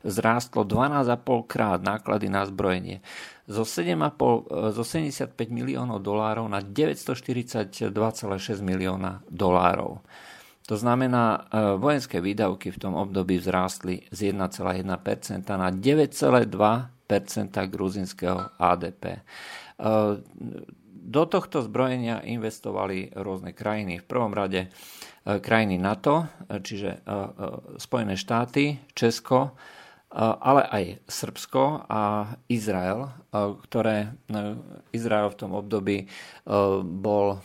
zrástlo 0.00 0.64
12,5 0.64 1.44
krát 1.44 1.84
náklady 1.84 2.32
na 2.32 2.48
zbrojenie. 2.48 3.04
Zo, 3.44 3.68
7,5, 3.68 4.72
zo 4.72 4.84
75 4.84 5.36
miliónov 5.52 6.00
dolárov 6.00 6.48
na 6.48 6.64
942,6 6.64 7.92
milióna 8.64 9.20
dolárov. 9.28 10.00
To 10.70 10.78
znamená, 10.78 11.50
e, 11.50 11.74
vojenské 11.76 12.22
výdavky 12.22 12.70
v 12.70 12.78
tom 12.78 12.94
období 12.94 13.42
vzrástli 13.42 14.06
z 14.14 14.30
1,1% 14.30 15.58
na 15.58 15.68
9,2% 15.74 17.66
gruzinského 17.66 18.54
ADP. 18.54 19.26
Do 21.00 21.24
tohto 21.24 21.64
zbrojenia 21.64 22.20
investovali 22.22 23.08
rôzne 23.16 23.56
krajiny. 23.56 23.98
V 23.98 24.06
prvom 24.06 24.36
rade 24.36 24.68
E, 25.20 25.36
krajiny 25.36 25.76
NATO, 25.76 26.24
e, 26.48 26.64
čiže 26.64 26.90
e, 26.96 26.98
Spojené 27.76 28.16
štáty, 28.16 28.80
Česko, 28.96 29.56
ale 30.18 30.66
aj 30.66 30.84
Srbsko 31.06 31.86
a 31.86 32.34
Izrael, 32.50 33.14
ktoré 33.62 34.10
Izrael 34.90 35.30
v 35.30 35.38
tom 35.38 35.54
období 35.54 36.10
bol 36.82 37.38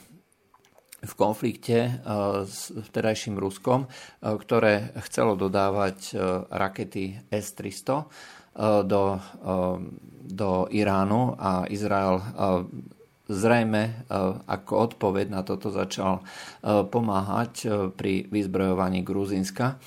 v 1.06 1.14
konflikte 1.14 2.02
s 2.50 2.74
vtedajším 2.74 3.38
Ruskom, 3.38 3.86
ktoré 4.18 4.98
chcelo 5.06 5.38
dodávať 5.38 6.18
rakety 6.50 7.22
S-300 7.30 8.10
do, 8.82 9.22
do 10.26 10.66
Iránu 10.74 11.38
a 11.38 11.70
Izrael 11.70 12.18
zrejme 13.28 13.82
e, 13.84 13.92
ako 14.46 14.74
odpoveď 14.92 15.34
na 15.34 15.42
toto 15.42 15.74
začal 15.74 16.22
e, 16.22 16.24
pomáhať 16.86 17.54
e, 17.62 17.68
pri 17.94 18.30
vyzbrojovaní 18.30 19.02
Gruzínska. 19.02 19.78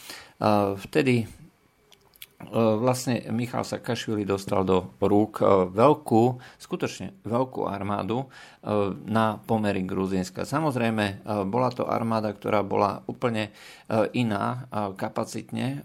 Vtedy 0.79 1.27
vlastne 2.55 3.27
Michal 3.35 3.67
Sakašvili 3.67 4.23
dostal 4.23 4.63
do 4.63 4.95
rúk 5.03 5.43
veľkú, 5.75 6.39
skutočne 6.63 7.11
veľkú 7.27 7.67
armádu 7.67 8.31
na 9.03 9.43
pomery 9.43 9.83
Gruzínska. 9.83 10.47
Samozrejme, 10.47 11.27
bola 11.51 11.75
to 11.75 11.91
armáda, 11.91 12.31
ktorá 12.31 12.63
bola 12.63 13.03
úplne 13.11 13.51
iná 14.15 14.71
kapacitne 14.95 15.83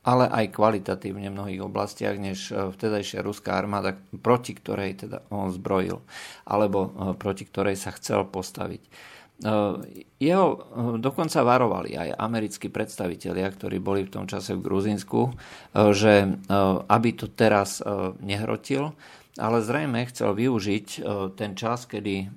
ale 0.00 0.24
aj 0.32 0.56
kvalitatívne 0.56 1.28
v 1.28 1.36
mnohých 1.36 1.62
oblastiach, 1.64 2.16
než 2.16 2.48
e, 2.48 2.72
vtedajšia 2.72 3.20
ruská 3.20 3.60
armáda, 3.60 4.00
proti 4.24 4.56
ktorej 4.56 5.04
teda 5.04 5.28
on 5.28 5.52
zbrojil, 5.52 6.00
alebo 6.48 6.88
e, 6.88 6.90
proti 7.20 7.44
ktorej 7.44 7.76
sa 7.76 7.92
chcel 7.92 8.24
postaviť. 8.24 8.82
jeho 10.20 10.46
dokonca 11.00 11.40
varovali 11.40 11.96
aj 11.96 12.08
americkí 12.12 12.68
predstavitelia, 12.68 13.48
ktorí 13.48 13.80
boli 13.80 14.04
v 14.04 14.12
tom 14.12 14.24
čase 14.28 14.52
v 14.52 14.64
Gruzínsku, 14.68 15.32
že 15.96 16.36
aby 16.84 17.08
to 17.16 17.32
teraz 17.32 17.80
nehrotil, 18.20 18.92
ale 19.40 19.64
zrejme 19.64 20.04
chcel 20.12 20.36
využiť 20.36 20.86
ten 21.34 21.56
čas, 21.56 21.88
kedy 21.88 22.28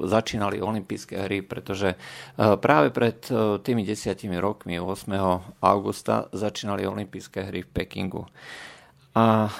začínali 0.00 0.64
olympijské 0.64 1.28
hry, 1.28 1.44
pretože 1.44 2.00
práve 2.40 2.88
pred 2.88 3.20
tými 3.60 3.84
desiatimi 3.84 4.40
rokmi, 4.40 4.80
8. 4.80 5.12
augusta, 5.60 6.32
začínali 6.32 6.88
olympijské 6.88 7.52
hry 7.52 7.60
v 7.62 7.70
Pekingu. 7.70 8.24
A 9.12 9.52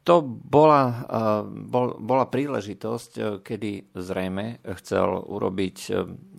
to 0.00 0.24
bola, 0.24 1.04
bol, 1.44 2.00
bola 2.00 2.24
príležitosť, 2.24 3.12
e, 3.20 3.22
kedy 3.44 3.92
zrejme 3.92 4.64
chcel 4.80 5.20
urobiť 5.28 5.76
e, 5.86 5.90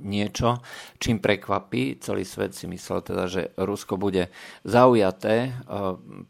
niečo, 0.02 0.66
čím 0.98 1.22
prekvapí. 1.22 2.02
Celý 2.02 2.26
svet 2.26 2.58
si 2.58 2.66
myslel 2.66 3.06
teda, 3.06 3.30
že 3.30 3.54
Rusko 3.54 4.02
bude 4.02 4.34
zaujaté 4.66 5.54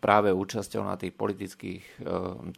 práve 0.04 0.36
účasťou 0.36 0.84
na 0.84 1.00
tých 1.00 1.16
politických, 1.16 2.04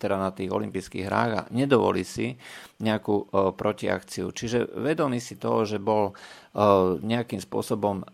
teda 0.02 0.18
na 0.18 0.34
tých 0.34 0.50
olympijských 0.50 1.06
hrách 1.06 1.32
a 1.38 1.48
nedovolí 1.54 2.02
si 2.02 2.34
nejakú 2.82 3.30
protiakciu. 3.30 4.34
Čiže 4.34 4.74
vedomý 4.74 5.22
si 5.22 5.38
toho, 5.38 5.70
že 5.70 5.78
bol 5.78 6.18
nejakým 7.02 7.42
spôsobom 7.42 8.06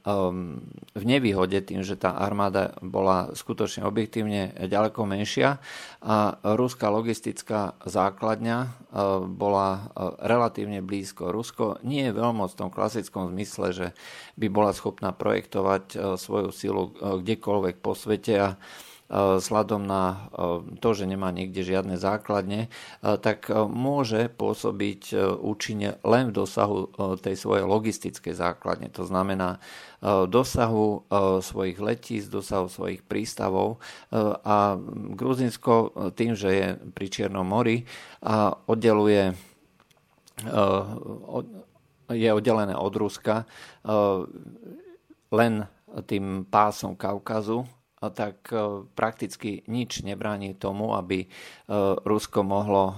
v 0.96 1.04
nevýhode 1.04 1.60
tým, 1.60 1.84
že 1.84 2.00
tá 2.00 2.16
armáda 2.16 2.72
bola 2.80 3.36
skutočne 3.36 3.84
objektívne 3.84 4.56
ďaleko 4.56 5.04
menšia 5.04 5.60
a 6.00 6.40
ruská 6.56 6.88
logistická 6.88 7.76
základňa 7.84 8.88
bola 9.36 9.92
relatívne 10.24 10.80
blízko. 10.80 11.36
Rusko 11.36 11.84
nie 11.84 12.08
je 12.08 12.16
veľmoc 12.16 12.56
v 12.56 12.60
tom 12.64 12.72
klasickom 12.72 13.36
zmysle, 13.36 13.76
že 13.76 13.88
by 14.40 14.48
bola 14.48 14.72
schopná 14.72 15.12
projektovať 15.12 16.16
svoju 16.16 16.50
silu 16.56 16.96
kdekoľvek 16.96 17.84
po 17.84 17.92
svete 17.92 18.34
a 18.40 18.50
vzhľadom 19.10 19.90
na 19.90 20.30
to, 20.78 20.90
že 20.94 21.10
nemá 21.10 21.34
niekde 21.34 21.66
žiadne 21.66 21.98
základne, 21.98 22.70
tak 23.02 23.50
môže 23.50 24.30
pôsobiť 24.30 25.18
účinne 25.42 25.98
len 26.06 26.30
v 26.30 26.38
dosahu 26.46 26.94
tej 27.18 27.34
svojej 27.34 27.66
logistickej 27.66 28.38
základne. 28.38 28.94
To 28.94 29.10
znamená 29.10 29.58
dosahu 30.30 31.10
svojich 31.42 31.82
letíc, 31.82 32.30
dosahu 32.30 32.70
svojich 32.70 33.02
prístavov 33.02 33.82
a 34.46 34.78
Gruzinsko 35.18 36.14
tým, 36.14 36.38
že 36.38 36.50
je 36.54 36.68
pri 36.94 37.08
Čiernom 37.10 37.50
mori 37.50 37.90
a 38.22 38.54
oddeluje 38.70 39.34
je 42.10 42.30
oddelené 42.34 42.78
od 42.78 42.94
Ruska 42.94 43.46
len 45.30 45.54
tým 46.06 46.46
pásom 46.46 46.94
Kaukazu, 46.94 47.66
tak 48.08 48.48
e, 48.56 48.88
prakticky 48.96 49.68
nič 49.68 50.08
nebráni 50.08 50.56
tomu, 50.56 50.96
aby 50.96 51.28
e, 51.28 51.28
Rusko 52.08 52.48
mohlo 52.48 52.84
e, 52.88 52.96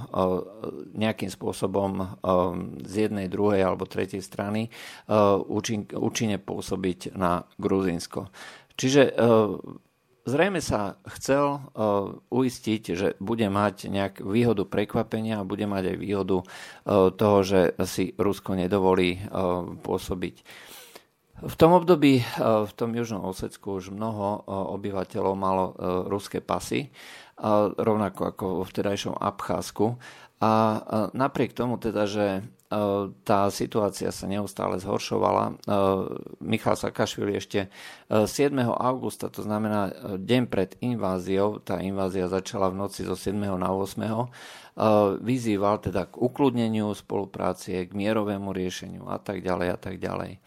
nejakým 0.94 1.34
spôsobom 1.34 2.14
z 2.86 3.10
jednej, 3.10 3.26
druhej 3.32 3.64
alebo 3.66 3.88
tretej 3.88 4.20
strany 4.22 4.68
účinne 5.96 6.38
pôsobiť 6.38 7.16
na 7.16 7.48
Gruzínsko. 7.58 8.28
Čiže 8.76 9.16
zrejme 10.28 10.60
sa 10.60 11.00
chcel 11.18 11.64
uistiť, 12.30 12.84
že 12.94 13.08
bude 13.24 13.48
mať 13.48 13.88
nejak 13.88 14.14
výhodu 14.22 14.68
prekvapenia 14.68 15.42
a 15.42 15.48
bude 15.48 15.66
mať 15.66 15.96
aj 15.96 15.98
výhodu 15.98 16.38
toho, 17.16 17.38
že 17.42 17.74
si 17.88 18.12
Rusko 18.18 18.60
nedovolí 18.60 19.24
pôsobiť. 19.82 20.36
V 21.42 21.56
tom 21.58 21.74
období, 21.74 22.22
eh, 22.22 22.26
v 22.70 22.72
tom 22.78 22.94
južnom 22.94 23.26
Osecku 23.26 23.82
už 23.82 23.90
mnoho 23.90 24.28
eh, 24.38 24.42
obyvateľov 24.78 25.34
malo 25.34 25.66
eh, 25.74 25.74
ruské 26.06 26.38
pasy, 26.42 26.94
rovnako 27.82 28.22
ako 28.30 28.46
vo 28.62 28.64
vtedajšom 28.70 29.18
Abcházsku. 29.18 29.98
A 30.46 30.78
napriek 31.18 31.58
tomu 31.58 31.82
teda, 31.82 32.06
že 32.06 32.46
tá 33.26 33.50
situácia 33.50 34.14
sa 34.14 34.30
neustále 34.30 34.78
zhoršovala. 34.78 35.58
Michal 36.38 36.78
Sakašvili 36.78 37.42
ešte 37.42 37.74
7. 38.14 38.54
augusta, 38.62 39.34
to 39.34 39.42
znamená 39.42 39.90
deň 40.22 40.44
pred 40.54 40.78
inváziou, 40.86 41.58
tá 41.66 41.82
invázia 41.82 42.30
začala 42.30 42.70
v 42.70 42.86
noci 42.86 43.10
zo 43.10 43.18
7. 43.18 43.34
na 43.42 43.74
8. 43.74 45.18
vyzýval 45.18 45.82
teda 45.82 46.14
k 46.14 46.22
ukludneniu 46.22 46.94
spoluprácie, 46.94 47.90
k 47.90 47.98
mierovému 47.98 48.54
riešeniu 48.54 49.10
a 49.10 49.18
tak 49.18 49.42
ďalej 49.42 49.68
a 49.74 49.78
tak 49.82 49.98
ďalej. 49.98 50.38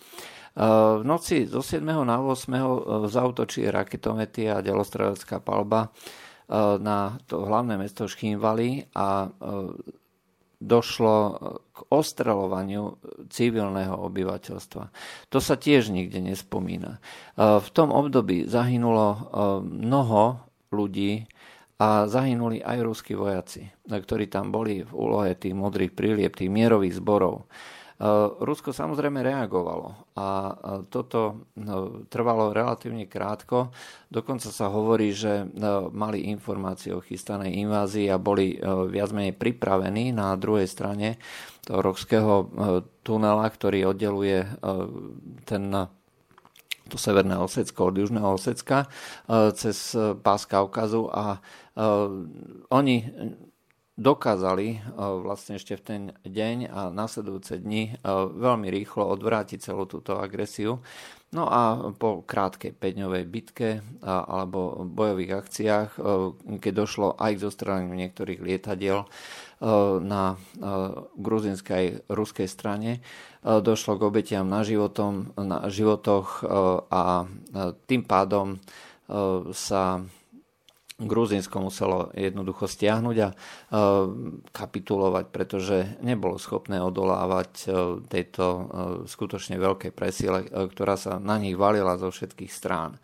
V 0.54 1.02
noci 1.02 1.50
zo 1.50 1.66
7. 1.66 1.82
na 1.82 2.22
8. 2.22 2.46
E, 2.54 2.62
zautočí 3.10 3.66
raketomety 3.66 4.46
a 4.46 4.62
delostrelecká 4.62 5.42
palba 5.42 5.90
e, 5.90 6.78
na 6.78 7.18
to 7.26 7.42
hlavné 7.42 7.74
mesto 7.74 8.06
Šchínvali 8.06 8.86
a 8.94 9.26
e, 9.26 9.28
došlo 10.62 11.16
k 11.74 11.78
ostreľovaniu 11.90 12.96
civilného 13.26 13.98
obyvateľstva. 13.98 14.84
To 15.34 15.38
sa 15.42 15.58
tiež 15.58 15.90
nikde 15.92 16.24
nespomína. 16.24 17.04
V 17.36 17.68
tom 17.74 17.92
období 17.92 18.48
zahynulo 18.48 19.28
mnoho 19.60 20.40
ľudí 20.72 21.28
a 21.76 22.08
zahynuli 22.08 22.64
aj 22.64 22.78
ruskí 22.80 23.12
vojaci, 23.12 23.68
ktorí 23.84 24.30
tam 24.32 24.54
boli 24.54 24.86
v 24.86 24.92
úlohe 24.94 25.36
tých 25.36 25.52
modrých 25.52 25.92
prílieb, 25.92 26.32
tých 26.32 26.48
mierových 26.48 26.96
zborov. 26.96 27.44
Eh, 27.94 28.28
Rusko 28.42 28.74
samozrejme 28.74 29.22
reagovalo 29.22 30.10
a 30.18 30.50
toto 30.90 31.46
no, 31.54 32.02
trvalo 32.10 32.50
relatívne 32.50 33.06
krátko. 33.06 33.70
Dokonca 34.10 34.50
sa 34.50 34.66
hovorí, 34.66 35.14
že 35.14 35.46
mali 35.94 36.26
informácie 36.26 36.90
o 36.90 36.98
chystanej 36.98 37.54
invázii 37.62 38.10
a 38.10 38.18
boli 38.18 38.58
viac 38.90 39.14
menej 39.14 39.38
pripravení 39.38 40.10
na 40.10 40.34
druhej 40.34 40.66
strane 40.66 41.22
toho 41.62 41.82
rohského 41.82 42.50
tunela, 43.06 43.46
ktorý 43.46 43.90
oddeluje 43.94 44.42
ten 45.46 45.64
to 46.84 46.96
severné 47.00 47.34
Osecko 47.40 47.90
od 47.90 47.96
južného 47.96 48.38
Osecka 48.38 48.86
cez 49.56 49.96
pás 50.22 50.46
Kaukazu 50.46 51.10
a 51.10 51.40
oni 52.70 52.96
dokázali 53.94 54.68
eh, 54.74 54.80
vlastne 54.98 55.56
ešte 55.56 55.78
v 55.78 55.82
ten 55.82 56.02
deň 56.26 56.56
a 56.70 56.80
nasledujúce 56.90 57.62
dni 57.62 57.94
eh, 57.94 57.96
veľmi 58.30 58.68
rýchlo 58.70 59.06
odvrátiť 59.06 59.70
celú 59.70 59.86
túto 59.86 60.18
agresiu. 60.18 60.82
No 61.34 61.50
a 61.50 61.90
po 61.98 62.22
krátkej 62.22 62.78
5-dňovej 62.78 63.24
bitke 63.26 63.82
alebo 64.06 64.86
bojových 64.86 65.32
akciách, 65.42 65.90
eh, 65.98 66.02
keď 66.58 66.72
došlo 66.74 67.08
aj 67.18 67.30
k 67.38 67.44
zostreleniu 67.44 67.94
niektorých 67.94 68.40
lietadiel 68.42 69.06
na 70.04 70.36
gruzinskej 71.16 72.04
ruskej 72.12 72.44
strane, 72.52 73.00
došlo 73.40 73.96
k 73.96 74.12
obetiam 74.12 74.44
na, 74.44 74.60
životom, 74.60 75.32
na 75.40 75.72
životoch 75.72 76.44
a 76.92 77.24
tým 77.88 78.02
pádom 78.04 78.60
sa 79.56 80.04
Gruzínsko 80.94 81.58
muselo 81.58 82.14
jednoducho 82.14 82.70
stiahnuť 82.70 83.16
a 83.18 83.28
e, 83.28 83.36
kapitulovať, 84.54 85.24
pretože 85.34 85.98
nebolo 86.06 86.38
schopné 86.38 86.78
odolávať 86.78 87.50
e, 87.50 87.66
tejto 88.06 88.44
e, 88.46 88.62
skutočne 89.10 89.58
veľkej 89.58 89.90
presile, 89.90 90.46
ktorá 90.46 90.94
sa 90.94 91.18
na 91.18 91.34
nich 91.42 91.58
valila 91.58 91.98
zo 91.98 92.14
všetkých 92.14 92.52
strán. 92.52 93.02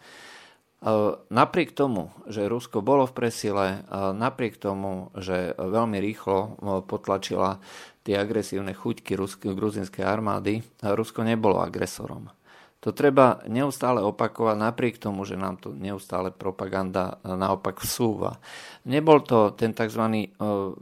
Napriek 1.29 1.77
tomu, 1.77 2.09
že 2.25 2.49
Rusko 2.49 2.81
bolo 2.81 3.05
v 3.05 3.13
presile, 3.13 3.85
napriek 3.93 4.57
tomu, 4.57 5.13
že 5.13 5.53
veľmi 5.53 6.01
rýchlo 6.01 6.57
potlačila 6.89 7.61
tie 8.01 8.17
agresívne 8.17 8.73
chuťky 8.73 9.13
gruzinskej 9.45 10.01
armády, 10.01 10.65
Rusko 10.81 11.21
nebolo 11.21 11.61
agresorom. 11.61 12.33
To 12.81 12.97
treba 12.97 13.45
neustále 13.45 14.01
opakovať 14.01 14.57
napriek 14.57 14.97
tomu, 14.97 15.29
že 15.29 15.37
nám 15.37 15.61
to 15.61 15.77
neustále 15.77 16.33
propaganda 16.33 17.21
e, 17.21 17.37
naopak 17.37 17.77
vsúva. 17.85 18.41
Nebol 18.89 19.21
to 19.21 19.53
ten 19.53 19.77
tzv. 19.77 20.01
E, 20.01 20.33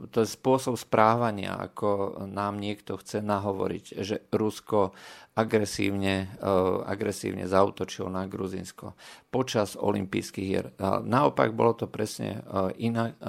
to 0.07 0.17
je 0.23 0.27
spôsob 0.31 0.79
správania, 0.79 1.59
ako 1.59 2.23
nám 2.31 2.63
niekto 2.63 2.95
chce 2.95 3.19
nahovoriť, 3.19 3.99
že 3.99 4.15
Rusko 4.31 4.95
agresívne, 5.35 6.39
e, 6.39 6.47
agresívne 6.87 7.51
zautočilo 7.51 8.07
na 8.07 8.31
Gruzinsko 8.31 8.95
počas 9.27 9.75
olympijských 9.75 10.47
hier. 10.47 10.71
Naopak 11.03 11.51
bolo 11.51 11.75
to 11.75 11.91
presne 11.91 12.41
inak, 12.79 13.19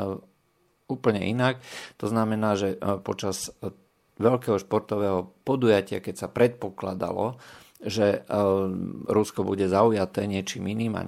úplne 0.87 1.27
inak. 1.27 1.59
To 1.99 2.07
znamená, 2.07 2.55
že 2.55 2.79
počas 3.05 3.53
veľkého 4.17 4.57
športového 4.57 5.29
podujatia, 5.45 6.01
keď 6.01 6.15
sa 6.17 6.29
predpokladalo, 6.33 7.37
že 7.81 8.07
eh, 8.21 8.25
Rusko 9.09 9.41
bude 9.45 9.65
zaujaté 9.67 10.29
niečím 10.29 10.69
iným 10.69 10.95
a 10.97 11.03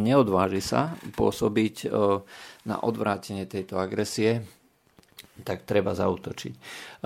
neodváži 0.00 0.62
sa 0.64 0.96
pôsobiť 1.16 1.76
eh, 1.84 1.90
na 2.64 2.76
odvrátenie 2.80 3.44
tejto 3.44 3.76
agresie, 3.76 4.44
tak 5.40 5.64
treba 5.64 5.96
zautočiť. 5.96 6.52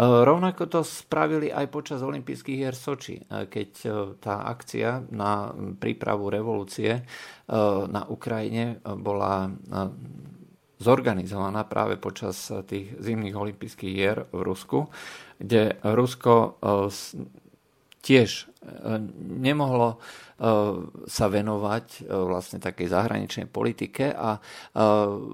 Rovnako 0.02 0.66
to 0.66 0.80
spravili 0.83 1.54
aj 1.54 1.70
počas 1.70 2.02
olympijských 2.02 2.59
hier 2.59 2.74
Soči, 2.74 3.22
keď 3.30 3.70
tá 4.18 4.50
akcia 4.50 5.07
na 5.14 5.54
prípravu 5.54 6.35
revolúcie 6.35 7.07
na 7.87 8.02
Ukrajine 8.11 8.83
bola 8.83 9.54
zorganizovaná 10.83 11.62
práve 11.70 11.94
počas 11.94 12.50
tých 12.66 12.98
zimných 12.98 13.38
olympijských 13.38 13.94
hier 13.94 14.26
v 14.35 14.40
Rusku, 14.42 14.90
kde 15.38 15.78
Rusko 15.87 16.59
tiež 18.04 18.44
e, 18.44 18.44
nemohlo 19.40 19.96
e, 19.96 19.98
sa 21.08 21.26
venovať 21.32 21.86
e, 22.04 22.12
vlastne 22.12 22.60
takej 22.60 22.92
zahraničnej 22.92 23.48
politike 23.48 24.12
a 24.12 24.36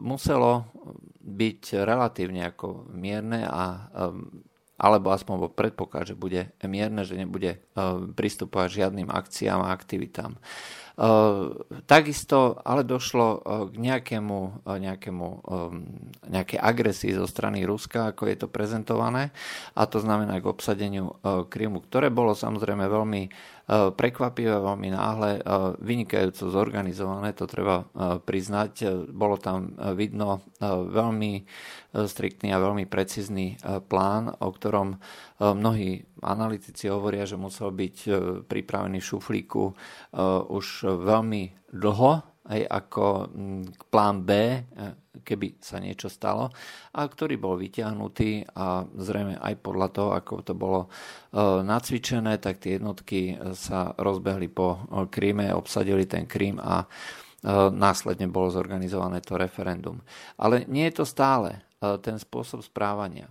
muselo 0.01 0.71
byť 1.21 1.83
relatívne 1.83 2.47
ako 2.47 2.87
mierne 2.95 3.43
a 3.45 3.91
alebo 4.81 5.13
aspoň 5.13 5.37
vo 5.37 5.53
predpoklad, 5.53 6.09
že 6.09 6.17
bude 6.17 6.57
mierne, 6.65 7.05
že 7.05 7.13
nebude 7.13 7.61
pristupovať 8.17 8.81
žiadnym 8.81 9.13
akciám 9.13 9.61
a 9.61 9.77
aktivitám. 9.77 10.41
Takisto 11.89 12.61
ale 12.61 12.85
došlo 12.85 13.41
k 13.73 13.75
nejakému, 13.81 14.69
nejakému, 14.69 15.29
nejakej 16.29 16.59
agresii 16.61 17.17
zo 17.17 17.25
strany 17.25 17.65
Ruska, 17.65 18.13
ako 18.13 18.29
je 18.29 18.37
to 18.37 18.53
prezentované, 18.53 19.33
a 19.73 19.89
to 19.89 19.97
znamená 19.97 20.37
k 20.45 20.51
obsadeniu 20.53 21.17
Krymu, 21.25 21.81
ktoré 21.89 22.13
bolo 22.13 22.37
samozrejme 22.37 22.85
veľmi 22.85 23.23
prekvapivé, 23.71 24.59
veľmi 24.59 24.91
náhle, 24.91 25.39
vynikajúco 25.79 26.51
zorganizované, 26.51 27.31
to 27.39 27.47
treba 27.47 27.87
priznať. 28.27 29.07
Bolo 29.15 29.39
tam 29.39 29.79
vidno 29.95 30.43
veľmi 30.67 31.47
striktný 31.95 32.51
a 32.51 32.59
veľmi 32.59 32.91
precízny 32.91 33.63
plán, 33.87 34.35
o 34.43 34.51
ktorom 34.51 34.99
mnohí 35.39 36.03
analytici 36.19 36.91
hovoria, 36.91 37.23
že 37.31 37.39
musel 37.39 37.71
byť 37.71 37.97
pripravený 38.51 38.99
v 38.99 39.09
šuflíku 39.15 39.65
už 40.51 40.67
veľmi 40.91 41.71
dlho, 41.71 42.27
aj 42.51 42.61
ako 42.67 43.05
plán 43.95 44.27
B, 44.27 44.31
keby 45.23 45.63
sa 45.63 45.79
niečo 45.79 46.11
stalo, 46.11 46.51
a 46.95 47.01
ktorý 47.07 47.39
bol 47.39 47.55
vyťahnutý 47.55 48.51
a 48.57 48.83
zrejme 48.87 49.39
aj 49.39 49.55
podľa 49.63 49.89
toho, 49.95 50.11
ako 50.17 50.33
to 50.43 50.55
bolo 50.59 50.81
e, 50.87 50.89
nacvičené, 51.63 52.43
tak 52.43 52.63
tie 52.63 52.79
jednotky 52.81 53.39
sa 53.55 53.95
rozbehli 53.95 54.49
po 54.51 54.87
Kríme, 55.11 55.55
obsadili 55.55 56.07
ten 56.11 56.27
Krím 56.27 56.59
a 56.59 56.83
e, 56.83 56.87
následne 57.71 58.27
bolo 58.27 58.51
zorganizované 58.51 59.23
to 59.23 59.39
referendum. 59.39 60.03
Ale 60.41 60.67
nie 60.67 60.89
je 60.91 61.03
to 61.03 61.05
stále 61.07 61.59
e, 61.59 61.61
ten 62.03 62.19
spôsob 62.19 62.65
správania. 62.67 63.31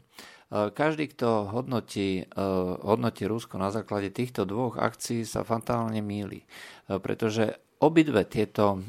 Každý, 0.50 1.14
kto 1.14 1.46
hodnotí, 1.54 2.26
hodnotí 2.82 3.30
Rusko 3.30 3.62
na 3.62 3.70
základe 3.70 4.10
týchto 4.10 4.50
dvoch 4.50 4.82
akcií, 4.82 5.22
sa 5.22 5.46
fatálne 5.46 6.02
míli, 6.02 6.42
pretože 6.90 7.54
obidve 7.80 8.28
tieto 8.28 8.80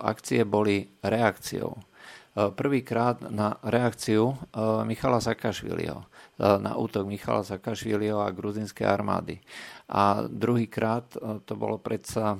akcie 0.00 0.46
boli 0.46 0.86
reakciou 1.02 1.90
Eh, 2.30 2.46
prvýkrát 2.54 3.26
na 3.26 3.58
reakciu 3.58 4.30
eh, 4.30 4.86
Michala 4.86 5.18
Sakašviliho, 5.18 5.98
eh, 5.98 6.62
na 6.62 6.78
útok 6.78 7.10
Michala 7.10 7.42
Sakašviliho 7.42 8.22
a 8.22 8.30
gruzinskej 8.30 8.86
armády. 8.86 9.42
A 9.90 10.22
druhýkrát 10.30 11.18
to 11.50 11.58
bolo 11.58 11.82
predsa 11.82 12.38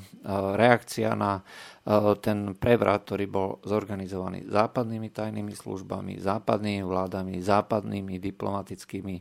reakcia 0.54 1.18
na 1.18 1.42
ten 2.22 2.54
prevrat, 2.54 3.02
ktorý 3.02 3.26
bol 3.26 3.58
zorganizovaný 3.66 4.46
západnými 4.46 5.10
tajnými 5.10 5.50
službami, 5.58 6.22
západnými 6.22 6.86
vládami, 6.86 7.42
západnými 7.42 8.22
diplomatickými 8.22 9.16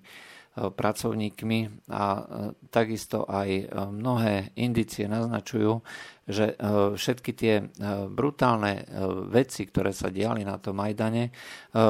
pracovníkmi 0.68 1.88
a 1.88 2.04
e, 2.20 2.22
takisto 2.68 3.24
aj 3.24 3.50
e, 3.50 3.64
mnohé 3.72 4.52
indicie 4.60 5.08
naznačujú, 5.08 5.80
že 6.28 6.54
e, 6.54 6.56
všetky 7.00 7.32
tie 7.32 7.64
brutálne 8.12 8.84
veci, 9.32 9.64
ktoré 9.64 9.96
sa 9.96 10.12
diali 10.12 10.44
na 10.44 10.60
tom 10.60 10.78
Majdane, 10.78 11.32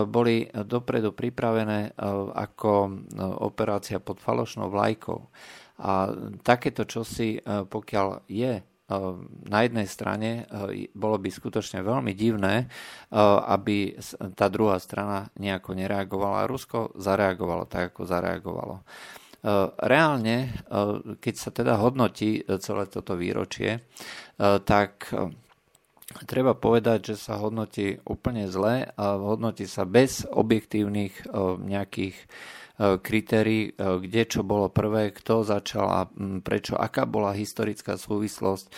boli 0.08 0.48
dopredu 0.48 1.12
pripravené 1.12 1.98
ako 2.36 2.72
operácia 3.44 3.98
pod 4.00 4.22
falošnou 4.22 4.72
vlajkou. 4.72 5.20
A 5.80 6.12
takéto 6.44 6.84
čosi, 6.84 7.40
pokiaľ 7.44 8.28
je 8.28 8.69
na 9.46 9.60
jednej 9.62 9.86
strane 9.86 10.50
bolo 10.98 11.22
by 11.22 11.30
skutočne 11.30 11.86
veľmi 11.86 12.18
divné, 12.18 12.66
aby 13.46 13.94
tá 14.34 14.50
druhá 14.50 14.82
strana 14.82 15.30
nejako 15.38 15.78
nereagovala. 15.78 16.50
Rusko 16.50 16.98
zareagovalo 16.98 17.70
tak, 17.70 17.94
ako 17.94 18.10
zareagovalo. 18.10 18.82
Reálne, 19.80 20.52
keď 21.22 21.36
sa 21.38 21.54
teda 21.54 21.80
hodnotí 21.80 22.44
celé 22.60 22.84
toto 22.90 23.16
výročie, 23.16 23.86
tak 24.42 25.08
treba 26.26 26.58
povedať, 26.58 27.14
že 27.14 27.16
sa 27.22 27.38
hodnotí 27.38 28.02
úplne 28.04 28.50
zle 28.50 28.90
a 28.98 29.06
hodnotí 29.16 29.70
sa 29.70 29.86
bez 29.86 30.26
objektívnych 30.26 31.30
nejakých 31.62 32.18
kritérií, 32.80 33.76
e, 33.76 34.00
kde 34.00 34.22
čo 34.24 34.42
bolo 34.48 34.72
prvé, 34.72 35.12
kto 35.12 35.44
začal 35.44 35.88
a 35.92 36.02
prečo, 36.40 36.80
aká 36.80 37.04
bola 37.04 37.36
historická 37.36 38.00
súvislosť, 38.00 38.66
e, 38.66 38.72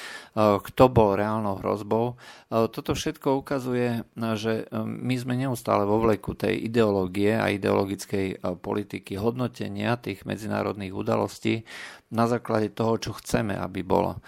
kto 0.58 0.84
bol 0.90 1.14
reálnou 1.14 1.62
hrozbou. 1.62 2.18
Toto 2.52 2.92
všetko 2.92 3.40
ukazuje, 3.40 4.04
že 4.36 4.68
my 4.84 5.16
sme 5.16 5.40
neustále 5.40 5.88
vo 5.88 6.04
vleku 6.04 6.36
tej 6.36 6.68
ideológie 6.68 7.40
a 7.40 7.48
ideologickej 7.48 8.44
politiky 8.60 9.16
hodnotenia 9.16 9.96
tých 9.96 10.28
medzinárodných 10.28 10.92
udalostí 10.92 11.64
na 12.12 12.28
základe 12.28 12.76
toho, 12.76 13.00
čo 13.00 13.12
chceme, 13.16 13.56
aby 13.56 13.88
bolo. 13.88 14.20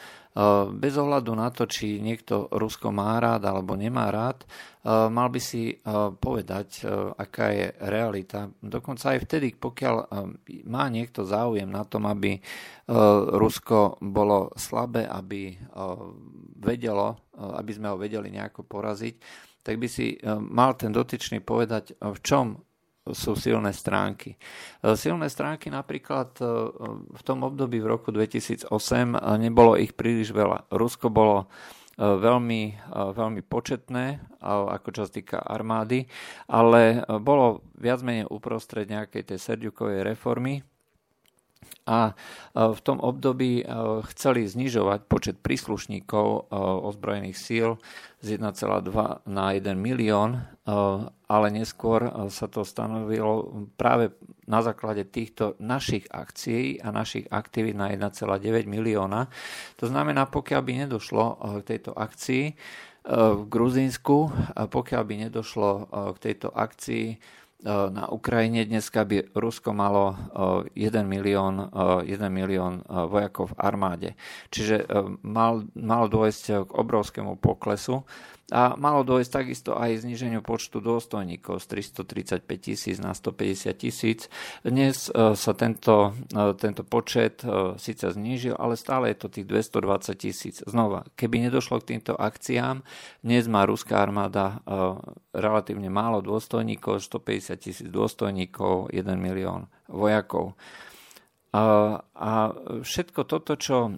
Bez 0.73 0.97
ohľadu 0.97 1.37
na 1.37 1.53
to, 1.53 1.69
či 1.69 2.01
niekto 2.01 2.49
Rusko 2.49 2.89
má 2.89 3.21
rád 3.21 3.45
alebo 3.45 3.77
nemá 3.77 4.09
rád, 4.09 4.41
mal 5.13 5.29
by 5.29 5.37
si 5.37 5.77
povedať, 6.17 6.89
aká 7.21 7.53
je 7.53 7.69
realita. 7.85 8.49
Dokonca 8.57 9.13
aj 9.13 9.29
vtedy, 9.29 9.53
pokiaľ 9.53 9.95
má 10.65 10.89
niekto 10.89 11.21
záujem 11.21 11.69
na 11.69 11.85
tom, 11.85 12.09
aby 12.09 12.41
Rusko 13.37 14.01
bolo 14.01 14.49
slabé, 14.57 15.05
aby 15.05 15.53
vedelo, 16.57 17.29
aby 17.37 17.71
sme 17.71 17.93
ho 17.93 18.01
vedeli 18.01 18.33
nejako 18.33 18.65
poraziť, 18.65 19.15
tak 19.61 19.77
by 19.77 19.85
si 19.85 20.17
mal 20.49 20.73
ten 20.73 20.89
dotyčný 20.89 21.45
povedať, 21.45 21.93
v 22.01 22.19
čom 22.25 22.57
sú 23.11 23.35
silné 23.35 23.75
stránky. 23.75 24.39
E, 24.79 24.95
silné 24.95 25.27
stránky 25.27 25.67
napríklad 25.67 26.39
e, 26.39 26.45
v 27.11 27.21
tom 27.27 27.43
období 27.43 27.83
v 27.83 27.91
roku 27.91 28.15
2008 28.15 28.71
e, 28.71 29.19
nebolo 29.43 29.75
ich 29.75 29.91
príliš 29.91 30.31
veľa. 30.31 30.71
Rusko 30.71 31.11
bolo 31.11 31.51
veľmi, 31.93 32.89
veľmi 32.89 33.45
početné, 33.45 34.17
ako 34.41 34.87
čo 34.89 35.01
sa 35.05 35.13
týka 35.13 35.37
armády, 35.37 36.09
ale 36.49 37.05
bolo 37.21 37.61
viac 37.77 38.01
menej 38.01 38.25
uprostred 38.33 38.89
nejakej 38.89 39.29
tej 39.29 39.37
Serdiukovej 39.37 40.01
reformy, 40.01 40.65
a 41.83 42.15
v 42.55 42.79
tom 42.79 43.03
období 43.03 43.63
chceli 44.13 44.47
znižovať 44.47 44.99
počet 45.07 45.35
príslušníkov 45.43 46.47
ozbrojených 46.87 47.37
síl 47.37 47.69
z 48.23 48.39
1,2 48.39 49.27
na 49.27 49.45
1 49.51 49.75
milión, 49.75 50.47
ale 51.27 51.47
neskôr 51.51 52.31
sa 52.31 52.47
to 52.47 52.63
stanovilo 52.63 53.67
práve 53.75 54.15
na 54.47 54.63
základe 54.63 55.03
týchto 55.07 55.59
našich 55.59 56.07
akcií 56.07 56.79
a 56.79 56.95
našich 56.95 57.27
aktivít 57.27 57.75
na 57.75 57.91
1,9 57.91 58.63
milióna. 58.63 59.27
To 59.79 59.85
znamená, 59.91 60.31
pokiaľ 60.31 60.61
by 60.63 60.71
nedošlo 60.87 61.25
k 61.59 61.63
tejto 61.67 61.91
akcii 61.91 62.43
v 63.11 63.41
Gruzínsku, 63.51 64.31
pokiaľ 64.55 65.03
by 65.03 65.15
nedošlo 65.27 65.69
k 66.15 66.17
tejto 66.23 66.47
akcii 66.47 67.19
na 67.65 68.11
Ukrajine 68.11 68.67
dneska 68.67 69.07
by 69.07 69.31
Rusko 69.31 69.71
malo 69.71 70.19
1 70.75 70.75
eh, 70.75 71.03
milión, 71.07 71.71
1 71.71 72.03
eh, 72.05 72.27
milión 72.27 72.83
vojakov 72.87 73.55
v 73.55 73.59
armáde. 73.59 74.09
Čiže 74.51 74.83
mal, 75.23 75.63
mal 75.71 76.11
dôjsť 76.11 76.67
k 76.67 76.71
obrovskému 76.75 77.39
poklesu 77.39 78.03
a 78.51 78.75
malo 78.75 79.07
dôjsť 79.07 79.31
takisto 79.31 79.71
aj 79.79 80.03
zniženiu 80.03 80.43
počtu 80.43 80.83
dôstojníkov 80.83 81.63
z 81.63 81.87
335 81.87 82.43
tisíc 82.59 82.99
na 82.99 83.15
150 83.15 83.71
tisíc. 83.79 84.27
Dnes 84.67 85.07
e, 85.07 85.31
sa 85.39 85.53
tento, 85.55 86.11
e, 86.27 86.51
tento 86.59 86.83
počet 86.83 87.39
e, 87.47 87.79
síce 87.79 88.11
znížil, 88.11 88.51
ale 88.59 88.75
stále 88.75 89.15
je 89.15 89.23
to 89.23 89.27
tých 89.31 89.47
220 89.47 90.19
tisíc. 90.19 90.55
Znova, 90.67 91.07
keby 91.15 91.47
nedošlo 91.47 91.79
k 91.79 91.95
týmto 91.95 92.19
akciám, 92.19 92.83
dnes 93.23 93.47
má 93.47 93.63
ruská 93.63 94.03
armáda 94.03 94.59
relatívne 95.31 95.87
málo 95.87 96.19
dôstojníkov, 96.19 96.99
150 96.99 97.55
tisíc 97.63 97.87
dôstojníkov, 97.87 98.91
1 98.91 99.07
milión 99.15 99.71
vojakov. 99.87 100.59
A 101.53 102.31
všetko 102.81 103.21
toto, 103.29 103.53
čo 103.55 103.97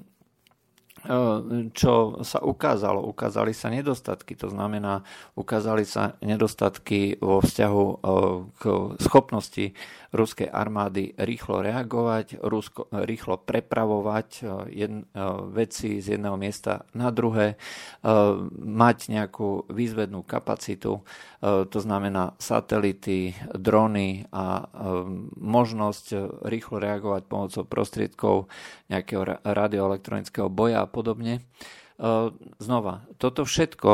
čo 1.71 1.93
sa 2.25 2.39
ukázalo? 2.41 3.05
Ukázali 3.05 3.53
sa 3.53 3.69
nedostatky, 3.69 4.33
to 4.33 4.49
znamená, 4.49 5.05
ukázali 5.37 5.85
sa 5.85 6.17
nedostatky 6.19 7.21
vo 7.21 7.39
vzťahu 7.39 7.85
k 8.57 8.63
schopnosti 8.99 9.77
ruskej 10.15 10.47
armády 10.47 11.11
rýchlo 11.19 11.59
reagovať, 11.59 12.39
Rusko, 12.39 12.87
rýchlo 13.03 13.35
prepravovať 13.43 14.47
jedn, 14.71 15.03
veci 15.51 15.99
z 15.99 16.15
jedného 16.15 16.39
miesta 16.39 16.87
na 16.95 17.11
druhé, 17.11 17.59
mať 18.63 18.97
nejakú 19.11 19.67
výzvednú 19.67 20.23
kapacitu, 20.23 21.03
to 21.43 21.79
znamená 21.83 22.31
satelity, 22.39 23.35
drony 23.53 24.23
a 24.31 24.65
možnosť 25.35 26.05
rýchlo 26.47 26.79
reagovať 26.79 27.21
pomocou 27.27 27.63
prostriedkov 27.67 28.47
nejakého 28.87 29.43
radioelektronického 29.43 30.47
boja 30.47 30.87
podobne. 30.95 31.43
Znova, 32.59 33.07
toto 33.15 33.47
všetko 33.47 33.91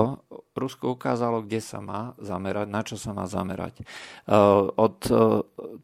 Rusko 0.51 0.99
ukázalo, 0.99 1.47
kde 1.47 1.63
sa 1.63 1.79
má 1.79 2.11
zamerať, 2.19 2.67
na 2.67 2.83
čo 2.83 2.99
sa 2.99 3.15
má 3.15 3.23
zamerať. 3.23 3.87
Od 4.75 4.97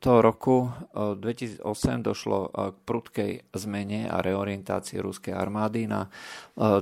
toho 0.03 0.19
roku 0.19 0.67
2008 0.91 1.63
došlo 2.03 2.51
k 2.51 2.77
prudkej 2.84 3.32
zmene 3.56 4.12
a 4.12 4.19
reorientácii 4.19 4.99
ruskej 4.99 5.32
armády 5.32 5.88
na 5.88 6.12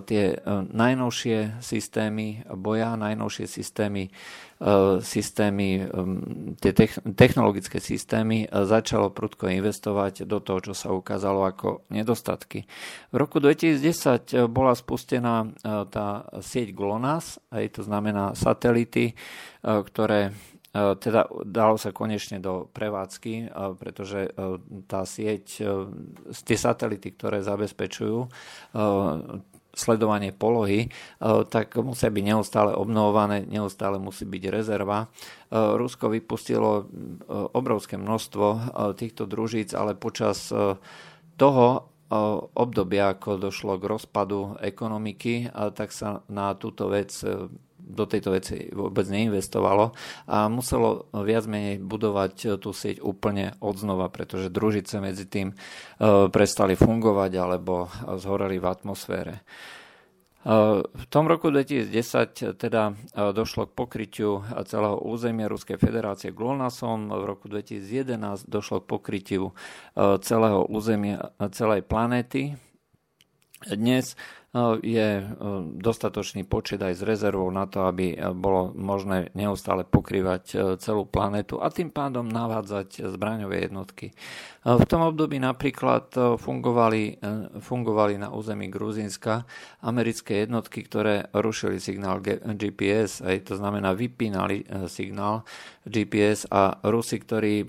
tie 0.09 0.33
najnovšie 0.73 1.61
systémy 1.61 2.41
boja, 2.57 2.97
najnovšie 2.97 3.45
systémy 3.45 4.09
systémy, 5.03 5.83
tie 6.63 6.71
technologické 7.11 7.83
systémy 7.83 8.47
začalo 8.47 9.11
prudko 9.11 9.51
investovať 9.51 10.23
do 10.23 10.39
toho, 10.39 10.71
čo 10.71 10.73
sa 10.73 10.95
ukázalo 10.95 11.43
ako 11.43 11.83
nedostatky. 11.91 12.63
V 13.11 13.15
roku 13.19 13.43
2010 13.43 14.47
bola 14.47 14.71
spustená 14.71 15.24
tá 15.65 16.07
sieť 16.39 16.71
GLONASS, 16.77 17.49
aj 17.49 17.65
to 17.75 17.81
znamená 17.81 18.37
satelity, 18.37 19.17
ktoré 19.65 20.35
teda 20.75 21.31
dalo 21.47 21.79
sa 21.79 21.95
konečne 21.95 22.43
do 22.43 22.67
prevádzky, 22.67 23.47
pretože 23.79 24.27
tá 24.91 25.07
sieť, 25.07 25.63
tie 26.27 26.57
satelity, 26.59 27.15
ktoré 27.15 27.39
zabezpečujú 27.39 28.27
sledovanie 29.75 30.31
polohy, 30.35 30.91
tak 31.51 31.79
musia 31.79 32.11
byť 32.11 32.23
neustále 32.27 32.71
obnovované, 32.75 33.47
neustále 33.47 33.99
musí 33.99 34.27
byť 34.27 34.43
rezerva. 34.51 35.07
Rusko 35.51 36.11
vypustilo 36.11 36.91
obrovské 37.55 37.95
množstvo 37.95 38.47
týchto 38.99 39.27
družíc, 39.27 39.71
ale 39.75 39.95
počas 39.95 40.51
toho 41.35 41.67
obdobia, 42.53 43.17
ako 43.17 43.41
došlo 43.41 43.81
k 43.81 43.89
rozpadu 43.89 44.61
ekonomiky, 44.61 45.49
tak 45.73 45.89
sa 45.89 46.21
na 46.29 46.53
túto 46.53 46.85
vec 46.89 47.09
do 47.85 48.09
tejto 48.09 48.33
veci 48.33 48.65
vôbec 48.73 49.05
neinvestovalo 49.05 49.93
a 50.25 50.49
muselo 50.49 51.05
viac 51.13 51.45
menej 51.45 51.77
budovať 51.85 52.57
tú 52.57 52.73
sieť 52.73 52.97
úplne 53.05 53.53
odznova, 53.61 54.09
pretože 54.09 54.49
družice 54.49 54.97
medzi 54.97 55.29
tým 55.29 55.53
e, 55.53 55.55
prestali 56.33 56.73
fungovať 56.73 57.31
alebo 57.37 57.85
zhoreli 58.17 58.57
v 58.57 58.65
atmosfére. 58.65 59.45
E, 60.45 60.53
v 60.85 61.05
tom 61.09 61.25
roku 61.25 61.49
2010 61.49 62.53
teda 62.61 62.93
e, 62.93 63.33
došlo 63.33 63.65
k 63.65 63.71
pokrytiu 63.73 64.45
celého 64.69 65.01
územia 65.01 65.49
Ruskej 65.49 65.81
federácie 65.81 66.29
GLONASom, 66.29 67.09
v 67.09 67.25
roku 67.25 67.49
2011 67.49 68.45
došlo 68.45 68.85
k 68.85 68.85
pokrytiu 68.85 69.43
celého 70.21 70.69
územia 70.69 71.33
celej 71.49 71.81
planéty. 71.89 72.53
Dnes 73.65 74.15
je 74.79 75.09
e, 75.19 75.25
dostatočný 75.75 76.47
počet 76.47 76.79
aj 76.79 76.95
s 76.95 77.01
rezervou 77.03 77.51
na 77.51 77.67
to, 77.67 77.83
aby 77.83 78.15
e, 78.15 78.17
bolo 78.31 78.71
možné 78.71 79.35
neustále 79.35 79.83
pokrývať 79.83 80.43
e, 80.47 80.55
celú 80.79 81.03
planetu 81.03 81.59
a 81.59 81.67
tým 81.67 81.91
pádom 81.91 82.23
navádzať 82.23 83.03
zbraňové 83.11 83.67
jednotky. 83.67 84.15
V 84.65 84.85
tom 84.89 85.05
období 85.05 85.37
napríklad 85.37 86.09
fungovali, 86.41 87.21
fungovali 87.61 88.17
na 88.17 88.33
území 88.33 88.65
Gruzínska 88.73 89.45
americké 89.85 90.41
jednotky, 90.41 90.81
ktoré 90.81 91.29
rušili 91.37 91.77
signál 91.77 92.17
GPS, 92.57 93.21
aj 93.21 93.53
to 93.53 93.61
znamená 93.61 93.93
vypínali 93.93 94.65
signál 94.89 95.45
GPS 95.85 96.49
a 96.49 96.81
Rusi, 96.81 97.21
ktorí 97.21 97.61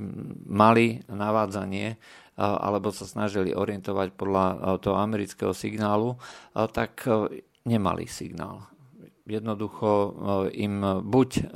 mali 0.49 1.05
navádzanie 1.05 2.01
alebo 2.37 2.93
sa 2.93 3.09
snažili 3.09 3.57
orientovať 3.57 4.13
podľa 4.13 4.47
toho 4.85 4.97
amerického 5.01 5.57
signálu, 5.57 6.21
tak 6.53 7.09
nemali 7.65 8.05
signál. 8.07 8.69
Jednoducho 9.27 10.15
im 10.55 11.03
buď 11.03 11.51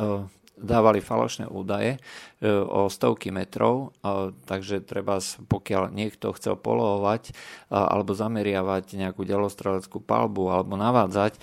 dávali 0.61 1.01
falošné 1.01 1.49
údaje 1.49 1.97
o 2.45 2.93
stovky 2.93 3.33
metrov, 3.33 3.97
takže 4.45 4.85
treba, 4.85 5.16
pokiaľ 5.49 5.88
niekto 5.88 6.37
chcel 6.37 6.61
polovať 6.61 7.33
alebo 7.73 8.12
zameriavať 8.12 8.93
nejakú 9.01 9.25
delostreleckú 9.25 10.05
palbu 10.05 10.53
alebo 10.53 10.77
navádzať, 10.77 11.40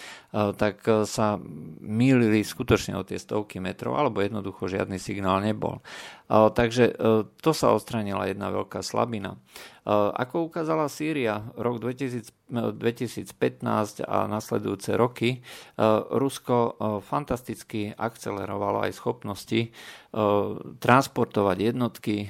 tak 0.61 0.85
sa 1.09 1.41
mýlili 1.81 2.45
skutočne 2.45 2.93
o 2.93 3.01
tie 3.01 3.17
stovky 3.17 3.57
metrov 3.57 3.97
alebo 3.97 4.21
jednoducho 4.21 4.69
žiadny 4.69 5.01
signál 5.01 5.41
nebol. 5.41 5.81
Takže 6.27 6.91
to 7.39 7.51
sa 7.55 7.71
odstranila 7.71 8.27
jedna 8.27 8.51
veľká 8.51 8.83
slabina. 8.83 9.39
Ako 9.87 10.51
ukázala 10.51 10.91
Sýria 10.91 11.47
rok 11.55 11.79
2015 11.79 12.27
a 14.03 14.27
nasledujúce 14.27 14.99
roky, 14.99 15.39
Rusko 16.11 16.75
fantasticky 16.99 17.95
akcelerovalo 17.95 18.83
aj 18.83 18.91
schopnosti 18.99 19.71
transportovať 20.83 21.57
jednotky, 21.71 22.27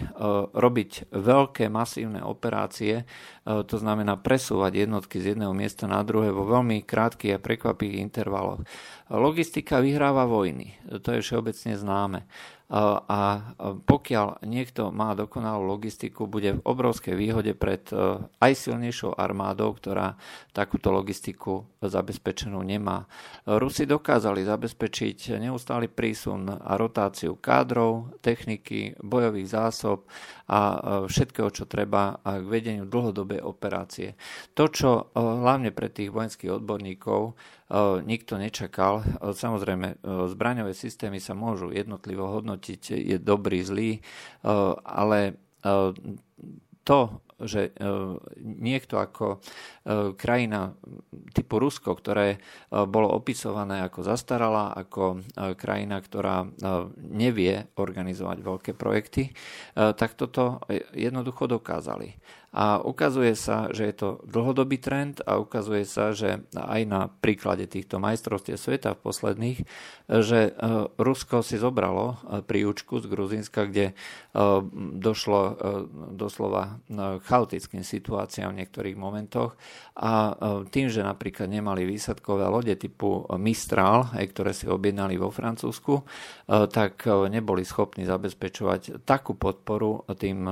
robiť 0.53 1.09
veľké 1.09 1.65
masívne 1.73 2.21
operácie, 2.21 3.09
to 3.41 3.75
znamená 3.81 4.21
presúvať 4.21 4.85
jednotky 4.85 5.17
z 5.17 5.33
jedného 5.33 5.57
miesta 5.57 5.89
na 5.89 6.05
druhé 6.05 6.29
vo 6.29 6.45
veľmi 6.45 6.85
krátkych 6.85 7.33
a 7.33 7.41
prekvapivých 7.41 8.05
intervaloch. 8.05 8.61
Logistika 9.09 9.81
vyhráva 9.81 10.29
vojny, 10.29 10.77
to 11.01 11.09
je 11.09 11.25
všeobecne 11.25 11.73
známe 11.73 12.29
a 12.67 13.55
pokiaľ 13.87 14.43
niekto 14.43 14.91
má 14.91 15.15
dokonalú 15.15 15.63
logistiku, 15.63 16.27
bude 16.27 16.59
v 16.59 16.65
obrovskej 16.67 17.15
výhode 17.15 17.55
pred 17.55 17.79
e, 17.95 18.19
aj 18.43 18.51
silnejšou 18.59 19.15
armádou, 19.15 19.71
ktorá 19.79 20.19
takúto 20.51 20.91
logistiku 20.91 21.63
zabezpečenú 21.79 22.59
nemá. 22.59 23.07
Rusi 23.47 23.87
dokázali 23.87 24.43
zabezpečiť 24.43 25.39
neustály 25.39 25.87
prísun 25.87 26.51
a 26.51 26.75
rotáciu 26.75 27.39
kádrov, 27.39 28.19
techniky, 28.19 28.99
bojových 28.99 29.47
zásob 29.47 30.03
a 30.51 30.59
e, 30.59 30.77
všetkého, 31.07 31.47
čo 31.55 31.71
treba 31.71 32.19
k 32.19 32.43
vedeniu 32.43 32.83
dlhodobej 32.83 33.47
operácie. 33.47 34.19
To, 34.59 34.67
čo 34.67 34.89
e, 34.91 35.03
hlavne 35.15 35.71
pre 35.71 35.87
tých 35.87 36.11
vojenských 36.11 36.59
odborníkov 36.59 37.31
nikto 38.07 38.39
nečakal. 38.39 39.03
Samozrejme, 39.19 39.99
zbraňové 40.31 40.71
systémy 40.71 41.19
sa 41.19 41.35
môžu 41.35 41.75
jednotlivo 41.75 42.31
hodnotiť, 42.31 42.81
je 42.95 43.17
dobrý, 43.19 43.59
zlý, 43.63 43.99
ale 44.87 45.35
to, 46.87 46.99
že 47.37 47.69
niekto 48.41 48.97
ako 48.97 49.41
krajina 50.17 50.73
typu 51.31 51.61
Rusko, 51.61 51.93
ktoré 51.93 52.41
bolo 52.69 53.13
opisované 53.13 53.85
ako 53.85 54.01
zastarala, 54.01 54.73
ako 54.73 55.21
krajina, 55.53 56.01
ktorá 56.01 56.49
nevie 56.97 57.69
organizovať 57.77 58.37
veľké 58.41 58.71
projekty, 58.73 59.31
tak 59.73 60.17
toto 60.17 60.65
jednoducho 60.97 61.45
dokázali. 61.45 62.17
A 62.57 62.81
ukazuje 62.81 63.35
sa, 63.37 63.69
že 63.69 63.85
je 63.85 63.95
to 63.95 64.09
dlhodobý 64.23 64.81
trend 64.81 65.19
a 65.27 65.37
ukazuje 65.37 65.85
sa, 65.85 66.15
že 66.15 66.41
aj 66.55 66.81
na 66.89 67.11
príklade 67.11 67.67
týchto 67.67 68.01
majstrovstiev 68.01 68.57
sveta 68.57 68.95
v 68.95 69.03
posledných, 69.03 69.59
že 70.07 70.39
e, 70.49 70.51
Rusko 70.95 71.45
si 71.45 71.61
zobralo 71.61 72.05
e, 72.07 72.41
príučku 72.41 73.03
z 73.03 73.05
Gruzínska, 73.11 73.67
kde 73.69 73.91
e, 73.91 73.93
došlo 74.95 75.59
doslova 76.15 76.79
chaotickým 77.27 77.83
situáciám 77.83 78.55
v 78.55 78.63
niektorých 78.63 78.95
momentoch 78.95 79.59
a 79.99 80.31
tým, 80.71 80.87
že 80.87 81.03
napríklad 81.03 81.51
nemali 81.51 81.83
výsadkové 81.83 82.47
lode 82.47 82.71
typu 82.79 83.27
Mistral, 83.35 84.07
aj 84.15 84.25
ktoré 84.31 84.55
si 84.55 84.63
objednali 84.71 85.19
vo 85.19 85.27
Francúzsku, 85.27 86.07
tak 86.47 87.03
neboli 87.27 87.67
schopní 87.67 88.07
zabezpečovať 88.07 89.03
takú 89.03 89.35
podporu 89.35 90.07
tým, 90.15 90.47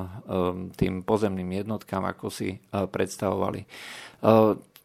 tým 0.75 1.07
pozemným 1.07 1.63
jednotkám, 1.63 2.03
ako 2.03 2.27
si 2.27 2.59
predstavovali. 2.69 3.63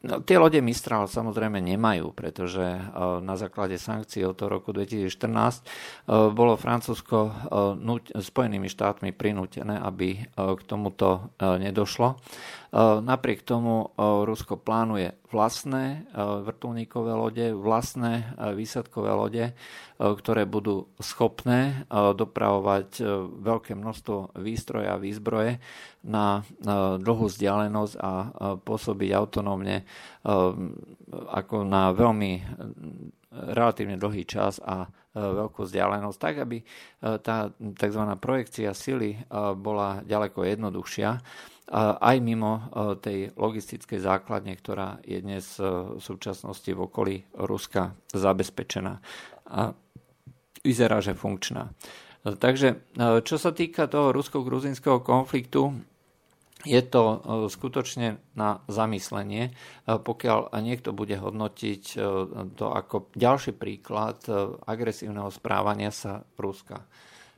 No, 0.00 0.24
tie 0.24 0.40
lode 0.40 0.64
Mistral 0.64 1.04
samozrejme 1.04 1.60
nemajú, 1.60 2.16
pretože 2.16 2.64
na 3.20 3.36
základe 3.36 3.76
sankcií 3.76 4.24
od 4.24 4.32
toho 4.32 4.48
roku 4.48 4.72
2014 4.72 6.08
bolo 6.32 6.56
Francúzsko 6.56 7.28
Spojenými 8.16 8.64
štátmi 8.64 9.12
prinútené, 9.12 9.76
aby 9.76 10.24
k 10.32 10.60
tomuto 10.64 11.36
nedošlo. 11.36 12.16
Napriek 13.02 13.44
tomu 13.44 13.92
Rusko 14.00 14.56
plánuje 14.56 15.20
vlastné 15.28 16.06
vrtulníkové 16.16 17.12
lode, 17.12 17.46
vlastné 17.52 18.40
výsadkové 18.56 19.10
lode, 19.12 19.44
ktoré 20.00 20.48
budú 20.48 20.88
schopné 20.96 21.84
dopravovať 21.92 23.04
veľké 23.42 23.76
množstvo 23.76 24.38
výstroja 24.38 24.96
a 24.96 25.02
výzbroje 25.02 25.60
na 26.04 26.40
dlhú 26.96 27.28
vzdialenosť 27.28 27.94
a 28.00 28.12
pôsobiť 28.56 29.10
autonómne 29.12 29.84
ako 31.10 31.56
na 31.68 31.92
veľmi 31.92 32.32
relatívne 33.30 34.00
dlhý 34.00 34.24
čas 34.24 34.58
a 34.64 34.88
veľkú 35.10 35.66
vzdialenosť, 35.66 36.18
tak 36.18 36.34
aby 36.40 36.62
tá 37.20 37.50
tzv. 37.52 38.02
projekcia 38.16 38.70
sily 38.72 39.18
bola 39.58 40.00
ďaleko 40.06 40.46
jednoduchšia 40.46 41.10
aj 41.98 42.16
mimo 42.18 42.66
tej 42.98 43.30
logistickej 43.38 44.02
základne, 44.02 44.54
ktorá 44.58 44.98
je 45.06 45.18
dnes 45.22 45.46
v 45.62 46.02
súčasnosti 46.02 46.66
v 46.66 46.80
okolí 46.82 47.16
Ruska 47.38 47.94
zabezpečená 48.10 48.98
a 49.50 49.70
vyzerá, 50.66 50.98
že 50.98 51.14
funkčná. 51.14 51.70
Takže 52.20 52.84
čo 53.22 53.36
sa 53.38 53.50
týka 53.54 53.86
toho 53.86 54.10
rusko-gruzinského 54.10 55.00
konfliktu, 55.00 55.72
je 56.62 56.82
to 56.84 57.02
skutočne 57.48 58.20
na 58.36 58.60
zamyslenie, 58.68 59.56
pokiaľ 59.88 60.52
niekto 60.60 60.92
bude 60.92 61.16
hodnotiť 61.16 61.82
to 62.52 62.66
ako 62.68 63.08
ďalší 63.16 63.56
príklad 63.56 64.20
agresívneho 64.68 65.32
správania 65.32 65.88
sa 65.88 66.20
Ruska. 66.36 66.84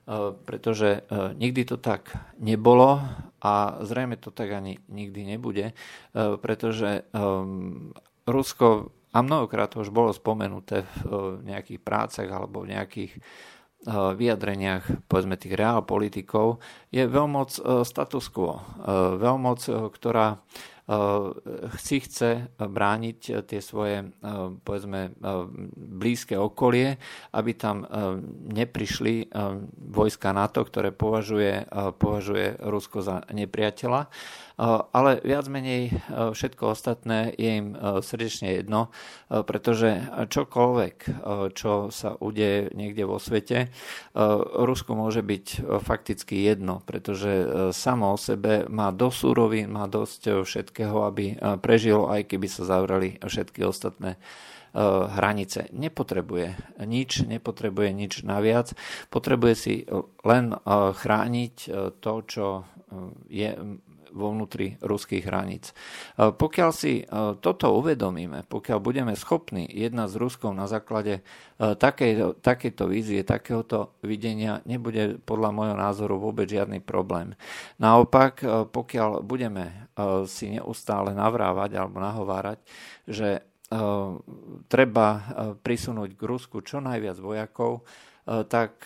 E, 0.03 0.35
pretože 0.35 0.89
e, 0.99 1.01
nikdy 1.39 1.63
to 1.63 1.79
tak 1.79 2.11
nebolo 2.43 2.99
a 3.39 3.79
zrejme 3.87 4.19
to 4.19 4.35
tak 4.35 4.51
ani 4.51 4.75
nikdy 4.91 5.23
nebude, 5.23 5.71
e, 5.71 5.75
pretože 6.43 7.07
Rusko, 8.27 8.67
a 9.15 9.19
mnohokrát 9.23 9.71
to 9.71 9.87
už 9.87 9.95
bolo 9.95 10.11
spomenuté 10.11 10.83
v 11.07 11.43
nejakých 11.47 11.81
prácach 11.83 12.27
alebo 12.27 12.67
v 12.67 12.75
nejakých 12.75 13.13
vyjadreniach 13.89 15.11
povedzme 15.11 15.35
tých 15.35 15.59
reál 15.59 15.83
politikov, 15.83 16.63
je 16.95 17.03
veľmoc 17.03 17.51
status 17.83 18.31
quo. 18.31 18.63
Veľmoc, 19.19 19.67
ktorá 19.91 20.39
si 21.79 22.03
chce 22.03 22.51
brániť 22.59 23.47
tie 23.47 23.61
svoje 23.63 24.03
povedzme 24.67 25.15
blízke 25.79 26.35
okolie, 26.35 26.99
aby 27.33 27.51
tam 27.55 27.87
neprišli 28.51 29.31
vojska 29.95 30.35
NATO, 30.35 30.67
ktoré 30.67 30.91
považuje, 30.91 31.71
považuje 32.03 32.59
Rusko 32.67 32.99
za 32.99 33.23
nepriateľa 33.31 34.11
ale 34.95 35.19
viac 35.27 35.51
menej 35.51 35.91
všetko 36.07 36.71
ostatné 36.71 37.35
je 37.35 37.51
im 37.59 37.75
srdečne 37.99 38.55
jedno, 38.63 38.95
pretože 39.27 40.07
čokoľvek, 40.31 40.97
čo 41.51 41.91
sa 41.91 42.15
udeje 42.23 42.71
niekde 42.71 43.03
vo 43.03 43.19
svete, 43.19 43.75
Rusku 44.55 44.95
môže 44.95 45.27
byť 45.27 45.67
fakticky 45.83 46.47
jedno, 46.47 46.79
pretože 46.87 47.51
samo 47.75 48.15
o 48.15 48.19
sebe 48.21 48.71
má 48.71 48.95
dosť 48.95 49.19
súrovín, 49.19 49.75
má 49.75 49.91
dosť 49.91 50.47
všetkého, 50.47 51.11
aby 51.11 51.43
prežilo, 51.59 52.07
aj 52.07 52.31
keby 52.31 52.47
sa 52.47 52.63
zavreli 52.63 53.19
všetky 53.19 53.67
ostatné 53.67 54.15
hranice. 55.19 55.69
Nepotrebuje 55.75 56.79
nič, 56.87 57.27
nepotrebuje 57.27 57.91
nič 57.93 58.23
naviac, 58.23 58.73
potrebuje 59.11 59.55
si 59.59 59.75
len 60.23 60.55
chrániť 60.71 61.55
to, 61.99 62.13
čo 62.31 62.47
je 63.27 63.53
vo 64.13 64.31
vnútri 64.31 64.77
ruských 64.79 65.25
hraníc. 65.25 65.73
E, 65.73 66.31
pokiaľ 66.31 66.71
si 66.71 67.03
e, 67.03 67.05
toto 67.41 67.73
uvedomíme, 67.75 68.45
pokiaľ 68.47 68.79
budeme 68.79 69.13
schopní 69.17 69.65
jednať 69.67 70.09
s 70.13 70.21
Ruskom 70.21 70.53
na 70.53 70.69
základe 70.69 71.21
e, 71.21 71.23
takej, 71.75 72.39
takejto 72.45 72.85
vízie, 72.87 73.25
takéhoto 73.25 73.97
videnia, 74.05 74.61
nebude 74.69 75.19
podľa 75.25 75.51
môjho 75.51 75.77
názoru 75.77 76.21
vôbec 76.21 76.47
žiadny 76.47 76.85
problém. 76.85 77.33
Naopak, 77.81 78.45
pokiaľ 78.71 79.25
budeme 79.25 79.89
si 80.29 80.53
neustále 80.53 81.17
navrávať 81.17 81.81
alebo 81.81 81.99
nahovárať, 82.01 82.61
že 83.09 83.45
treba 84.69 85.09
prisunúť 85.65 86.11
k 86.13 86.23
Rusku 86.29 86.61
čo 86.61 86.85
najviac 86.85 87.17
vojakov, 87.17 87.89
tak 88.49 88.85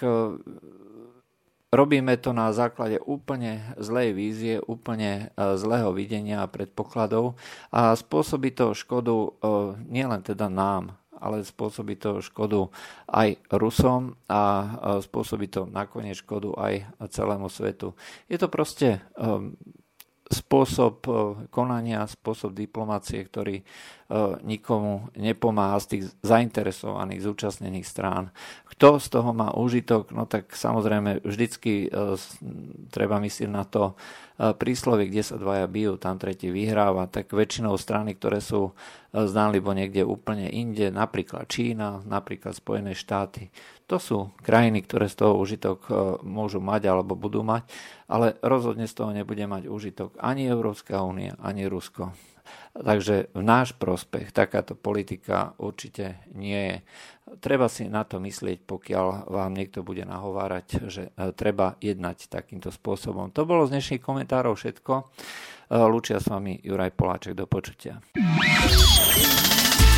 Robíme 1.77 2.17
to 2.17 2.33
na 2.33 2.49
základe 2.57 2.97
úplne 3.05 3.61
zlej 3.77 4.17
vízie, 4.17 4.57
úplne 4.65 5.29
e, 5.37 5.61
zlého 5.61 5.93
videnia 5.93 6.41
a 6.41 6.49
predpokladov 6.49 7.37
a 7.69 7.93
spôsobí 7.93 8.57
to 8.57 8.73
škodu 8.73 9.13
e, 9.13 9.29
nielen 9.85 10.25
teda 10.25 10.49
nám, 10.49 10.97
ale 11.13 11.45
spôsobí 11.45 12.01
to 12.01 12.25
škodu 12.25 12.73
aj 13.13 13.37
Rusom 13.53 14.17
a 14.25 14.41
e, 14.41 14.67
spôsobí 15.05 15.53
to 15.53 15.69
nakoniec 15.69 16.25
škodu 16.25 16.57
aj 16.57 16.89
celému 17.13 17.53
svetu. 17.53 17.93
Je 18.33 18.41
to 18.41 18.49
proste 18.49 19.05
spôsob 20.27 21.07
konania, 21.55 22.03
spôsob 22.07 22.51
diplomácie, 22.51 23.23
ktorý 23.23 23.63
nikomu 24.47 25.11
nepomáha 25.19 25.79
z 25.83 25.87
tých 25.87 26.03
zainteresovaných, 26.23 27.27
zúčastnených 27.27 27.87
strán. 27.87 28.31
Kto 28.77 29.01
z 29.01 29.09
toho 29.09 29.33
má 29.33 29.57
úžitok? 29.57 30.13
No 30.13 30.29
tak 30.29 30.53
samozrejme 30.53 31.25
vždycky 31.25 31.89
e, 31.89 32.15
treba 32.93 33.17
myslieť 33.25 33.49
na 33.49 33.65
to 33.65 33.97
e, 34.37 34.53
príslovie, 34.53 35.09
kde 35.09 35.25
sa 35.25 35.41
dvaja 35.41 35.65
bijú, 35.65 35.97
tam 35.97 36.21
tretí 36.21 36.53
vyhráva, 36.53 37.09
tak 37.09 37.33
väčšinou 37.33 37.81
strany, 37.81 38.13
ktoré 38.13 38.45
sú 38.45 38.69
e, 38.69 38.73
zdánlivo 39.17 39.73
niekde 39.73 40.05
úplne 40.05 40.53
inde, 40.53 40.93
napríklad 40.93 41.49
Čína, 41.49 42.05
napríklad 42.05 42.53
Spojené 42.53 42.93
štáty, 42.93 43.49
to 43.87 44.03
sú 44.03 44.19
krajiny, 44.43 44.83
ktoré 44.83 45.07
z 45.07 45.23
toho 45.23 45.39
užitok 45.39 45.87
môžu 46.27 46.59
mať 46.59 46.91
alebo 46.91 47.15
budú 47.15 47.47
mať, 47.47 47.71
ale 48.11 48.35
rozhodne 48.43 48.91
z 48.91 48.95
toho 48.99 49.15
nebude 49.15 49.47
mať 49.47 49.71
užitok 49.71 50.19
ani 50.19 50.51
Európska 50.51 51.07
únia, 51.07 51.39
ani 51.39 51.71
Rusko. 51.71 52.11
Takže 52.77 53.33
v 53.33 53.43
náš 53.43 53.73
prospech 53.73 54.31
takáto 54.37 54.77
politika 54.77 55.57
určite 55.57 56.21
nie 56.37 56.61
je. 56.61 56.77
Treba 57.41 57.67
si 57.67 57.89
na 57.89 58.05
to 58.05 58.21
myslieť, 58.23 58.63
pokiaľ 58.69 59.33
vám 59.33 59.53
niekto 59.57 59.83
bude 59.83 60.07
nahovárať, 60.07 60.67
že 60.87 61.11
e, 61.11 61.33
treba 61.35 61.75
jednať 61.83 62.31
takýmto 62.31 62.71
spôsobom. 62.71 63.35
To 63.35 63.49
bolo 63.49 63.67
z 63.67 63.75
dnešných 63.75 64.05
komentárov 64.05 64.55
všetko. 64.55 64.93
E, 64.95 65.05
Lučia 65.91 66.23
s 66.23 66.31
vami 66.31 66.61
Juraj 66.63 66.95
Poláček. 66.95 67.35
Do 67.35 67.51
počutia. 67.51 67.99